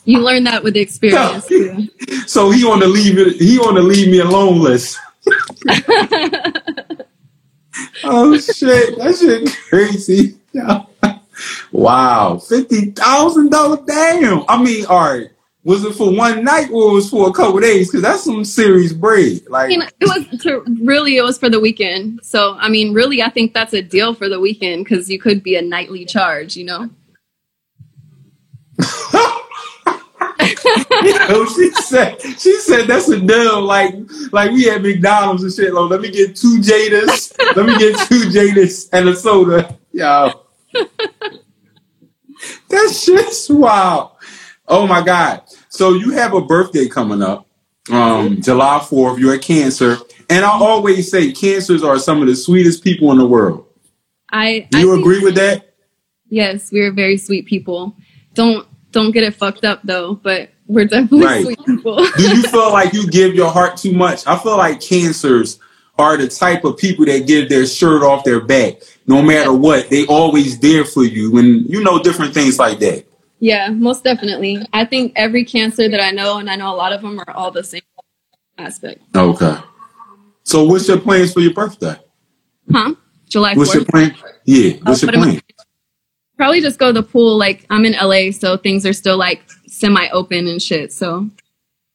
You 0.05 0.19
learn 0.19 0.43
that 0.43 0.65
with 0.65 0.73
the 0.73 0.81
experience. 0.81 1.47
too. 1.47 1.87
So 2.27 2.51
he 2.51 2.65
on 2.65 2.81
the 2.81 2.87
leave 2.89 3.17
it, 3.17 3.37
he 3.37 3.57
on 3.59 3.75
the 3.75 3.81
leave 3.81 4.09
me 4.09 4.19
alone 4.19 4.59
list. 4.59 4.99
oh 8.03 8.37
shit, 8.37 8.97
that 8.97 9.17
shit 9.17 9.49
crazy. 9.69 10.37
Yeah. 10.51 10.83
Wow, 11.83 12.37
fifty 12.37 12.91
thousand 12.91 13.51
dollar 13.51 13.77
damn. 13.85 14.45
I 14.47 14.63
mean, 14.63 14.85
all 14.85 15.01
right. 15.01 15.29
Was 15.65 15.83
it 15.83 15.95
for 15.95 16.13
one 16.15 16.41
night 16.43 16.69
or 16.71 16.91
it 16.91 16.93
was 16.93 17.09
for 17.09 17.29
a 17.29 17.33
couple 17.33 17.59
days? 17.59 17.89
Because 17.89 18.01
that's 18.01 18.23
some 18.23 18.45
serious 18.45 18.93
bread. 18.93 19.41
I 19.47 19.49
Like, 19.49 19.67
mean, 19.69 19.81
it 19.81 20.05
was 20.05 20.41
to, 20.43 20.63
really 20.81 21.17
it 21.17 21.23
was 21.23 21.37
for 21.37 21.49
the 21.49 21.59
weekend. 21.59 22.21
So 22.23 22.55
I 22.57 22.69
mean, 22.69 22.93
really, 22.93 23.21
I 23.21 23.29
think 23.29 23.53
that's 23.53 23.73
a 23.73 23.81
deal 23.81 24.13
for 24.13 24.29
the 24.29 24.39
weekend 24.39 24.85
because 24.85 25.09
you 25.09 25.19
could 25.19 25.43
be 25.43 25.57
a 25.57 25.61
nightly 25.61 26.05
charge. 26.05 26.55
You 26.55 26.63
know. 26.65 26.89
Yo, 31.03 31.45
she 31.47 31.69
said 31.71 32.21
she 32.21 32.59
said 32.59 32.87
that's 32.87 33.09
a 33.09 33.19
deal. 33.19 33.61
Like 33.61 33.93
like 34.31 34.51
we 34.51 34.63
had 34.63 34.83
McDonald's 34.83 35.43
and 35.43 35.51
shit. 35.53 35.73
Like, 35.73 35.89
let 35.89 35.99
me 35.99 36.11
get 36.11 36.35
two 36.35 36.59
Jadas. 36.61 37.37
let 37.57 37.65
me 37.65 37.77
get 37.77 37.97
two 38.07 38.29
Jadas 38.29 38.87
and 38.93 39.09
a 39.09 39.15
soda. 39.15 39.77
Yo. 39.91 40.31
That 42.73 43.01
just 43.05 43.49
wow. 43.49 44.17
Oh 44.67 44.87
my 44.87 45.01
God. 45.03 45.41
So 45.69 45.93
you 45.93 46.11
have 46.11 46.33
a 46.33 46.41
birthday 46.41 46.87
coming 46.87 47.21
up. 47.21 47.47
Um, 47.91 48.41
July 48.41 48.79
4th, 48.81 49.19
you're 49.19 49.33
a 49.33 49.39
cancer. 49.39 49.97
And 50.29 50.45
I 50.45 50.49
always 50.51 51.11
say 51.11 51.31
cancers 51.33 51.83
are 51.83 51.99
some 51.99 52.21
of 52.21 52.27
the 52.27 52.35
sweetest 52.35 52.83
people 52.83 53.11
in 53.11 53.17
the 53.17 53.25
world. 53.27 53.65
I 54.31 54.67
Do 54.71 54.79
you 54.79 54.91
think- 54.91 54.99
agree 55.01 55.19
with 55.23 55.35
that? 55.35 55.73
Yes, 56.29 56.71
we're 56.71 56.91
very 56.91 57.17
sweet 57.17 57.45
people. 57.45 57.95
Don't 58.33 58.65
don't 58.91 59.11
get 59.11 59.23
it 59.23 59.35
fucked 59.35 59.65
up 59.65 59.81
though, 59.83 60.15
but 60.15 60.49
we're 60.67 60.85
definitely 60.85 61.25
Right. 61.25 61.43
sweet 61.43 61.59
people. 61.65 61.97
do 62.17 62.23
you 62.35 62.41
feel 62.53 62.71
like 62.71 62.93
you 62.93 63.05
give 63.07 63.35
your 63.35 63.49
heart 63.51 63.77
too 63.77 63.91
much? 63.93 64.25
I 64.27 64.37
feel 64.37 64.57
like 64.57 64.79
cancers 64.81 65.59
are 65.99 66.15
the 66.17 66.27
type 66.27 66.63
of 66.63 66.77
people 66.77 67.05
that 67.05 67.27
give 67.27 67.49
their 67.49 67.65
shirt 67.67 68.01
off 68.01 68.23
their 68.23 68.39
back. 68.39 68.75
No 69.05 69.21
matter 69.21 69.51
what, 69.53 69.89
they 69.89 70.05
always 70.05 70.59
there 70.59 70.85
for 70.85 71.03
you 71.03 71.37
and 71.37 71.69
you 71.69 71.83
know 71.83 72.01
different 72.01 72.33
things 72.33 72.57
like 72.59 72.79
that. 72.79 73.05
yeah, 73.39 73.69
most 73.69 74.03
definitely. 74.03 74.65
I 74.71 74.85
think 74.85 75.11
every 75.15 75.43
cancer 75.43 75.89
that 75.89 75.99
I 76.01 76.11
know, 76.11 76.37
and 76.37 76.49
I 76.49 76.55
know 76.55 76.73
a 76.73 76.77
lot 76.77 76.93
of 76.93 77.01
them 77.01 77.19
are 77.19 77.29
all 77.31 77.51
the 77.51 77.63
same 77.63 77.81
aspect. 78.57 79.01
Okay. 79.15 79.57
So 80.43 80.63
what's 80.63 80.87
your 80.87 80.99
plans 80.99 81.33
for 81.33 81.41
your 81.41 81.53
birthday? 81.53 81.95
Huh? 82.71 82.95
July 83.27 83.53
4th. 83.53 83.57
What's 83.57 83.73
your 83.73 83.85
plan? 83.85 84.15
Yeah, 84.45 84.73
what's 84.83 85.01
your 85.01 85.11
what 85.11 85.15
plan? 85.15 85.41
Probably 86.37 86.61
just 86.61 86.79
go 86.79 86.87
to 86.87 86.93
the 86.93 87.03
pool. 87.03 87.37
Like 87.37 87.65
I'm 87.69 87.83
in 87.85 87.93
LA, 87.93 88.31
so 88.31 88.55
things 88.57 88.85
are 88.85 88.93
still 88.93 89.17
like 89.17 89.41
semi 89.67 90.07
open 90.09 90.47
and 90.47 90.61
shit. 90.61 90.93
So 90.93 91.29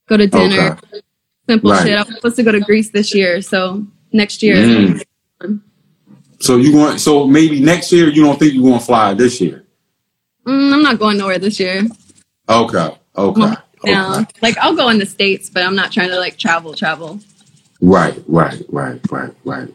go 0.07 0.17
to 0.17 0.27
dinner, 0.27 0.77
Okay. 0.83 1.01
simple 1.47 1.71
Right. 1.71 1.87
shit. 1.87 1.97
I 1.97 2.03
was 2.03 2.13
supposed 2.15 2.35
to 2.35 2.43
go 2.43 2.51
to 2.51 2.59
Greece 2.59 2.91
this 2.91 3.13
year, 3.15 3.41
so 3.41 3.85
next 4.13 4.43
year. 4.43 4.55
Mm. 4.57 5.61
So 6.39 6.57
you 6.57 6.75
want 6.75 6.99
so 6.99 7.27
maybe 7.27 7.59
next 7.59 7.91
year 7.91 8.07
you 8.07 8.23
don't 8.23 8.39
think 8.39 8.53
you're 8.53 8.63
gonna 8.63 8.79
fly 8.79 9.13
this 9.13 9.41
year. 9.41 9.65
Mm, 10.45 10.73
I'm 10.73 10.83
not 10.83 10.99
going 10.99 11.17
nowhere 11.17 11.37
this 11.39 11.59
year. 11.59 11.85
Okay. 12.47 12.95
Okay. 13.17 13.53
Now, 13.85 14.19
Okay. 14.19 14.25
like 14.41 14.57
I'll 14.57 14.75
go 14.75 14.89
in 14.89 14.99
the 14.99 15.05
states, 15.05 15.49
but 15.49 15.63
I'm 15.63 15.75
not 15.75 15.91
trying 15.91 16.09
to 16.09 16.19
like 16.19 16.37
travel, 16.37 16.73
travel. 16.73 17.19
Right, 17.81 18.21
right, 18.27 18.61
right, 18.69 18.99
right, 19.09 19.31
right. 19.45 19.73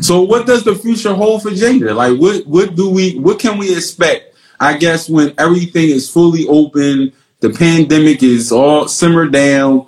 So 0.00 0.22
what 0.22 0.46
does 0.46 0.62
the 0.64 0.74
future 0.74 1.14
hold 1.14 1.42
for 1.42 1.50
Jada? 1.50 1.94
Like 1.94 2.18
what 2.20 2.46
what 2.46 2.76
do 2.76 2.90
we 2.90 3.18
what 3.18 3.38
can 3.38 3.58
we 3.58 3.76
expect? 3.76 4.36
I 4.60 4.76
guess 4.76 5.08
when 5.08 5.34
everything 5.38 5.90
is 5.90 6.08
fully 6.08 6.46
open, 6.46 7.12
the 7.40 7.50
pandemic 7.50 8.22
is 8.22 8.52
all 8.52 8.86
simmered 8.88 9.32
down. 9.32 9.86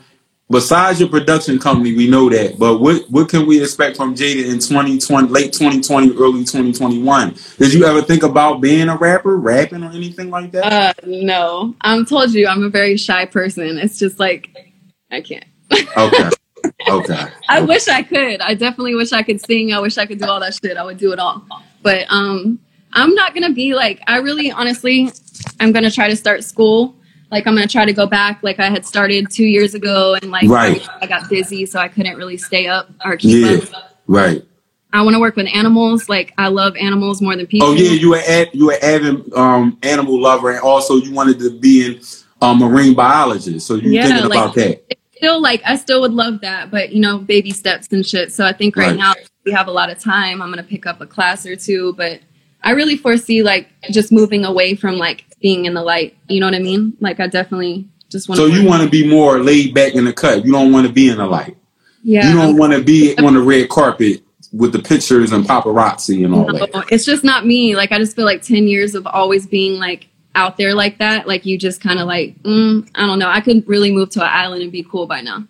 Besides 0.48 1.00
your 1.00 1.08
production 1.08 1.58
company, 1.58 1.96
we 1.96 2.08
know 2.08 2.30
that. 2.30 2.56
But 2.56 2.78
what 2.78 3.02
what 3.10 3.28
can 3.28 3.46
we 3.46 3.60
expect 3.60 3.96
from 3.96 4.14
Jada 4.14 4.44
in 4.44 4.60
2020, 4.60 5.28
late 5.28 5.52
2020, 5.52 6.12
early 6.12 6.44
2021? 6.44 7.34
Did 7.58 7.74
you 7.74 7.84
ever 7.84 8.00
think 8.00 8.22
about 8.22 8.60
being 8.60 8.88
a 8.88 8.96
rapper, 8.96 9.36
rapping 9.38 9.82
or 9.82 9.90
anything 9.90 10.30
like 10.30 10.52
that? 10.52 10.72
Uh, 10.72 10.92
no, 11.04 11.74
I'm 11.80 12.06
told 12.06 12.32
you 12.32 12.46
I'm 12.46 12.62
a 12.62 12.68
very 12.68 12.96
shy 12.96 13.24
person. 13.26 13.76
It's 13.78 13.98
just 13.98 14.20
like 14.20 14.50
I 15.10 15.20
can't. 15.20 15.44
Okay. 15.96 16.30
Okay. 16.88 17.24
I 17.48 17.60
wish 17.62 17.86
I 17.86 18.02
could. 18.02 18.40
I 18.40 18.54
definitely 18.54 18.94
wish 18.96 19.12
I 19.12 19.22
could 19.22 19.40
sing. 19.40 19.72
I 19.72 19.78
wish 19.78 19.98
I 19.98 20.06
could 20.06 20.18
do 20.18 20.26
all 20.26 20.40
that 20.40 20.54
shit. 20.54 20.76
I 20.76 20.84
would 20.84 20.98
do 20.98 21.12
it 21.12 21.18
all. 21.18 21.44
But 21.82 22.06
um 22.08 22.58
I'm 22.92 23.14
not 23.14 23.34
gonna 23.34 23.52
be 23.52 23.74
like 23.74 24.00
I 24.06 24.18
really 24.18 24.50
honestly 24.50 25.10
I'm 25.60 25.72
gonna 25.72 25.90
try 25.90 26.08
to 26.08 26.16
start 26.16 26.42
school. 26.44 26.96
Like 27.30 27.46
I'm 27.46 27.54
gonna 27.54 27.66
try 27.66 27.84
to 27.84 27.92
go 27.92 28.06
back 28.06 28.40
like 28.42 28.60
I 28.60 28.70
had 28.70 28.86
started 28.86 29.30
two 29.30 29.44
years 29.44 29.74
ago 29.74 30.14
and 30.22 30.30
like 30.30 30.48
Right. 30.48 30.86
I 31.00 31.06
got 31.06 31.28
busy 31.28 31.66
so 31.66 31.78
I 31.80 31.88
couldn't 31.88 32.16
really 32.16 32.36
stay 32.36 32.66
up 32.68 32.88
or 33.04 33.16
keep 33.16 33.44
Yeah. 33.44 33.76
up. 33.78 33.96
Right. 34.06 34.44
I 34.92 35.02
wanna 35.02 35.18
work 35.20 35.36
with 35.36 35.48
animals. 35.52 36.08
Like 36.08 36.32
I 36.38 36.48
love 36.48 36.76
animals 36.76 37.20
more 37.20 37.36
than 37.36 37.46
people. 37.46 37.68
Oh 37.68 37.74
yeah, 37.74 37.90
you 37.90 38.10
were 38.10 38.22
ad, 38.28 38.48
you 38.52 38.66
were 38.66 38.78
avid 38.82 39.32
um, 39.34 39.76
animal 39.82 40.20
lover, 40.20 40.50
and 40.50 40.60
also 40.60 40.96
you 40.96 41.12
wanted 41.12 41.38
to 41.40 41.50
be 41.58 41.84
in 41.86 42.00
a 42.40 42.54
marine 42.54 42.94
biologist. 42.94 43.66
So 43.66 43.74
you 43.74 43.90
Yeah, 43.90 44.06
thinking 44.06 44.28
like- 44.28 44.38
about 44.38 44.54
that? 44.54 44.82
still 45.16 45.40
like 45.42 45.62
I 45.66 45.76
still 45.76 46.00
would 46.02 46.12
love 46.12 46.40
that, 46.42 46.70
but 46.70 46.92
you 46.92 47.00
know, 47.00 47.18
baby 47.18 47.50
steps 47.50 47.88
and 47.90 48.06
shit. 48.06 48.32
So 48.32 48.46
I 48.46 48.52
think 48.52 48.76
right, 48.76 48.88
Right. 48.88 48.96
now 48.96 49.14
we 49.44 49.52
have 49.52 49.66
a 49.66 49.72
lot 49.72 49.90
of 49.90 49.98
time. 49.98 50.40
I'm 50.40 50.50
gonna 50.50 50.62
pick 50.62 50.86
up 50.86 51.00
a 51.00 51.06
class 51.06 51.44
or 51.44 51.56
two, 51.56 51.92
but 51.96 52.20
I 52.62 52.70
really 52.70 52.96
foresee 52.96 53.42
like 53.42 53.68
just 53.90 54.10
moving 54.12 54.44
away 54.44 54.74
from 54.76 54.96
like 54.96 55.24
being 55.40 55.64
in 55.64 55.74
the 55.74 55.82
light. 55.82 56.16
You 56.28 56.40
know 56.40 56.46
what 56.46 56.54
I 56.54 56.60
mean? 56.60 56.96
Like 57.00 57.20
I 57.20 57.26
definitely 57.26 57.88
just 58.08 58.28
want. 58.28 58.38
So 58.38 58.46
you 58.46 58.66
want 58.66 58.82
to 58.82 58.88
be 58.88 59.08
more 59.08 59.38
laid 59.40 59.74
back 59.74 59.94
in 59.94 60.04
the 60.04 60.12
cut. 60.12 60.44
You 60.44 60.52
don't 60.52 60.72
want 60.72 60.86
to 60.86 60.92
be 60.92 61.08
in 61.08 61.18
the 61.18 61.26
light. 61.26 61.56
Yeah. 62.02 62.28
You 62.28 62.36
don't 62.36 62.56
want 62.56 62.72
to 62.72 62.82
be 62.82 63.16
on 63.18 63.34
the 63.34 63.40
red 63.40 63.68
carpet 63.68 64.22
with 64.52 64.72
the 64.72 64.78
pictures 64.78 65.32
and 65.32 65.44
paparazzi 65.44 66.24
and 66.24 66.34
all 66.34 66.46
No, 66.46 66.58
that. 66.58 66.86
it's 66.90 67.04
just 67.04 67.24
not 67.24 67.46
me. 67.46 67.74
Like 67.76 67.92
I 67.92 67.98
just 67.98 68.14
feel 68.16 68.24
like 68.24 68.42
ten 68.42 68.68
years 68.68 68.94
of 68.94 69.06
always 69.06 69.46
being 69.46 69.78
like 69.78 70.08
out 70.34 70.56
there 70.56 70.74
like 70.74 70.98
that. 70.98 71.26
Like 71.26 71.44
you 71.44 71.58
just 71.58 71.80
kind 71.80 71.98
of 71.98 72.06
like 72.06 72.40
mm, 72.42 72.88
I 72.94 73.06
don't 73.06 73.18
know. 73.18 73.28
I 73.28 73.40
could 73.40 73.66
really 73.68 73.90
move 73.90 74.10
to 74.10 74.22
an 74.22 74.30
island 74.30 74.62
and 74.62 74.70
be 74.70 74.84
cool 74.84 75.06
by 75.06 75.20
now. 75.20 75.44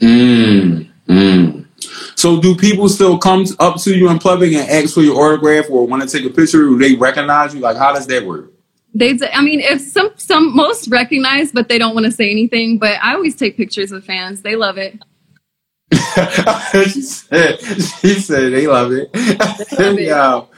Mm, 0.00 0.88
mm. 1.08 1.66
So 2.14 2.40
do 2.40 2.54
people 2.54 2.88
still 2.88 3.18
come 3.18 3.44
up 3.58 3.80
to 3.82 3.96
you 3.96 4.08
in 4.10 4.18
public 4.18 4.52
and 4.52 4.68
ask 4.68 4.94
for 4.94 5.00
your 5.00 5.20
autograph 5.20 5.66
or 5.70 5.86
want 5.86 6.02
to 6.02 6.08
take 6.08 6.30
a 6.30 6.34
picture? 6.34 6.62
Do 6.62 6.78
they 6.78 6.94
recognize 6.94 7.54
you? 7.54 7.60
Like 7.60 7.76
how 7.76 7.92
does 7.92 8.06
that 8.06 8.24
work? 8.24 8.52
They, 8.98 9.18
I 9.32 9.42
mean, 9.42 9.60
if 9.60 9.80
some 9.80 10.10
some 10.16 10.56
most 10.56 10.88
recognize, 10.88 11.52
but 11.52 11.68
they 11.68 11.78
don't 11.78 11.94
want 11.94 12.06
to 12.06 12.12
say 12.12 12.30
anything. 12.30 12.78
But 12.78 12.98
I 13.02 13.14
always 13.14 13.36
take 13.36 13.56
pictures 13.56 13.90
with 13.90 14.04
fans. 14.04 14.42
They 14.42 14.56
love 14.56 14.78
it. 14.78 14.98
she 16.92 17.02
said 17.02 17.58
she 17.60 18.14
said 18.20 18.52
they 18.52 18.66
love 18.66 18.92
it. 18.92 19.14
love 19.14 19.60
it. 19.98 20.08
Yo. 20.08 20.48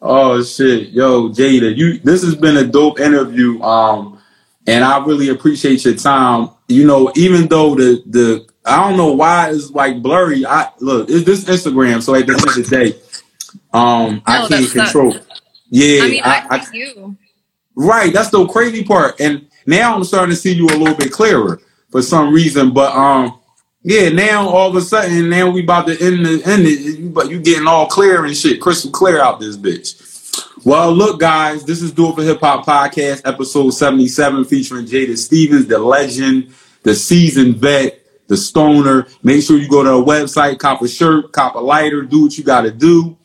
Oh 0.00 0.42
shit. 0.42 0.88
Yo, 0.88 1.28
Jada, 1.28 1.76
you 1.76 1.98
this 1.98 2.22
has 2.24 2.34
been 2.34 2.56
a 2.56 2.64
dope 2.64 2.98
interview. 2.98 3.60
Um 3.62 4.18
and 4.66 4.84
I 4.84 5.04
really 5.04 5.28
appreciate 5.28 5.84
your 5.84 5.94
time. 5.94 6.48
You 6.68 6.86
know, 6.86 7.12
even 7.14 7.46
though 7.48 7.74
the 7.74 8.02
the 8.06 8.46
I 8.64 8.88
don't 8.88 8.96
know 8.96 9.12
why 9.12 9.50
it's 9.50 9.70
like 9.70 10.02
blurry. 10.02 10.46
I 10.46 10.70
look, 10.80 11.10
it's 11.10 11.24
this 11.24 11.44
Instagram, 11.44 12.00
so 12.02 12.14
at 12.14 12.26
the 12.26 12.32
end 12.32 12.48
of 12.48 12.54
the 12.54 12.62
day, 12.62 12.98
Um, 13.72 14.22
I 14.26 14.46
can't 14.48 14.70
control. 14.70 15.16
Yeah, 15.70 16.04
I 16.04 16.08
mean, 16.08 16.22
I, 16.22 16.46
I, 16.50 16.58
pick 16.58 16.74
you. 16.74 17.16
Right, 17.74 18.12
that's 18.12 18.30
the 18.30 18.46
crazy 18.46 18.84
part. 18.84 19.20
And 19.20 19.48
now 19.66 19.94
I'm 19.94 20.04
starting 20.04 20.34
to 20.34 20.40
see 20.40 20.52
you 20.52 20.66
a 20.66 20.76
little 20.76 20.94
bit 20.94 21.12
clearer 21.12 21.60
for 21.90 22.02
some 22.02 22.32
reason. 22.32 22.72
But 22.72 22.94
um, 22.94 23.38
yeah, 23.82 24.08
now 24.10 24.48
all 24.48 24.70
of 24.70 24.76
a 24.76 24.80
sudden, 24.80 25.28
now 25.28 25.50
we 25.50 25.62
about 25.62 25.86
to 25.86 25.92
end 25.92 26.26
the 26.26 26.42
end 26.44 26.66
it, 26.66 27.14
but 27.14 27.30
you 27.30 27.40
getting 27.40 27.66
all 27.66 27.86
clear 27.86 28.24
and 28.24 28.36
shit, 28.36 28.60
crystal 28.60 28.90
clear 28.90 29.20
out 29.20 29.40
this 29.40 29.56
bitch. 29.56 30.00
Well, 30.64 30.92
look, 30.92 31.18
guys, 31.18 31.64
this 31.64 31.82
is 31.82 31.92
Do 31.92 32.10
It 32.10 32.14
for 32.14 32.22
Hip 32.22 32.40
Hop 32.40 32.64
Podcast, 32.64 33.22
episode 33.24 33.70
77, 33.70 34.44
featuring 34.44 34.86
Jada 34.86 35.18
Stevens, 35.18 35.66
the 35.66 35.78
legend, 35.78 36.54
the 36.84 36.94
seasoned 36.94 37.56
vet, 37.56 38.00
the 38.28 38.36
stoner. 38.36 39.08
Make 39.22 39.42
sure 39.42 39.58
you 39.58 39.68
go 39.68 39.82
to 39.82 39.90
our 39.90 40.04
website, 40.04 40.58
cop 40.58 40.80
a 40.82 40.88
shirt, 40.88 41.32
cop 41.32 41.56
a 41.56 41.58
lighter, 41.58 42.02
do 42.02 42.22
what 42.22 42.38
you 42.38 42.44
gotta 42.44 42.70
do. 42.70 43.16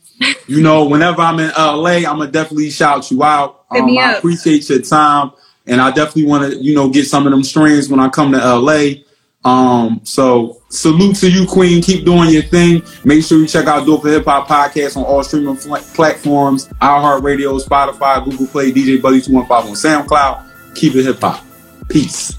You 0.47 0.61
know, 0.61 0.85
whenever 0.85 1.21
I'm 1.21 1.39
in 1.39 1.51
LA, 1.51 1.97
I'm 2.09 2.17
gonna 2.17 2.31
definitely 2.31 2.71
shout 2.71 3.11
you 3.11 3.23
out. 3.23 3.56
Um, 3.71 3.85
me 3.85 3.99
I 3.99 4.13
up. 4.13 4.17
appreciate 4.19 4.69
your 4.69 4.81
time, 4.81 5.31
and 5.65 5.81
I 5.81 5.89
definitely 5.91 6.25
want 6.25 6.51
to, 6.51 6.57
you 6.57 6.73
know, 6.75 6.89
get 6.89 7.05
some 7.05 7.25
of 7.27 7.31
them 7.31 7.43
strings 7.43 7.89
when 7.89 7.99
I 7.99 8.09
come 8.09 8.31
to 8.31 8.37
LA. 8.37 9.03
Um, 9.45 10.01
so 10.03 10.61
salute 10.69 11.15
to 11.17 11.29
you, 11.29 11.45
Queen. 11.47 11.81
Keep 11.81 12.05
doing 12.05 12.29
your 12.29 12.43
thing. 12.43 12.81
Make 13.05 13.23
sure 13.23 13.37
you 13.37 13.47
check 13.47 13.67
out 13.67 13.85
Dope 13.85 14.01
for 14.01 14.09
Hip 14.09 14.25
Hop 14.25 14.47
Podcast 14.47 14.97
on 14.97 15.03
all 15.03 15.23
streaming 15.23 15.55
fl- 15.55 15.75
platforms: 15.93 16.67
iHeartRadio, 16.81 17.61
Spotify, 17.63 18.23
Google 18.25 18.47
Play, 18.47 18.71
DJ 18.71 19.01
Buddy 19.01 19.21
Two 19.21 19.33
One 19.33 19.45
Five 19.45 19.65
on 19.65 19.71
SoundCloud. 19.73 20.75
Keep 20.75 20.95
it 20.95 21.05
hip 21.05 21.19
hop. 21.19 21.45
Peace. 21.89 22.35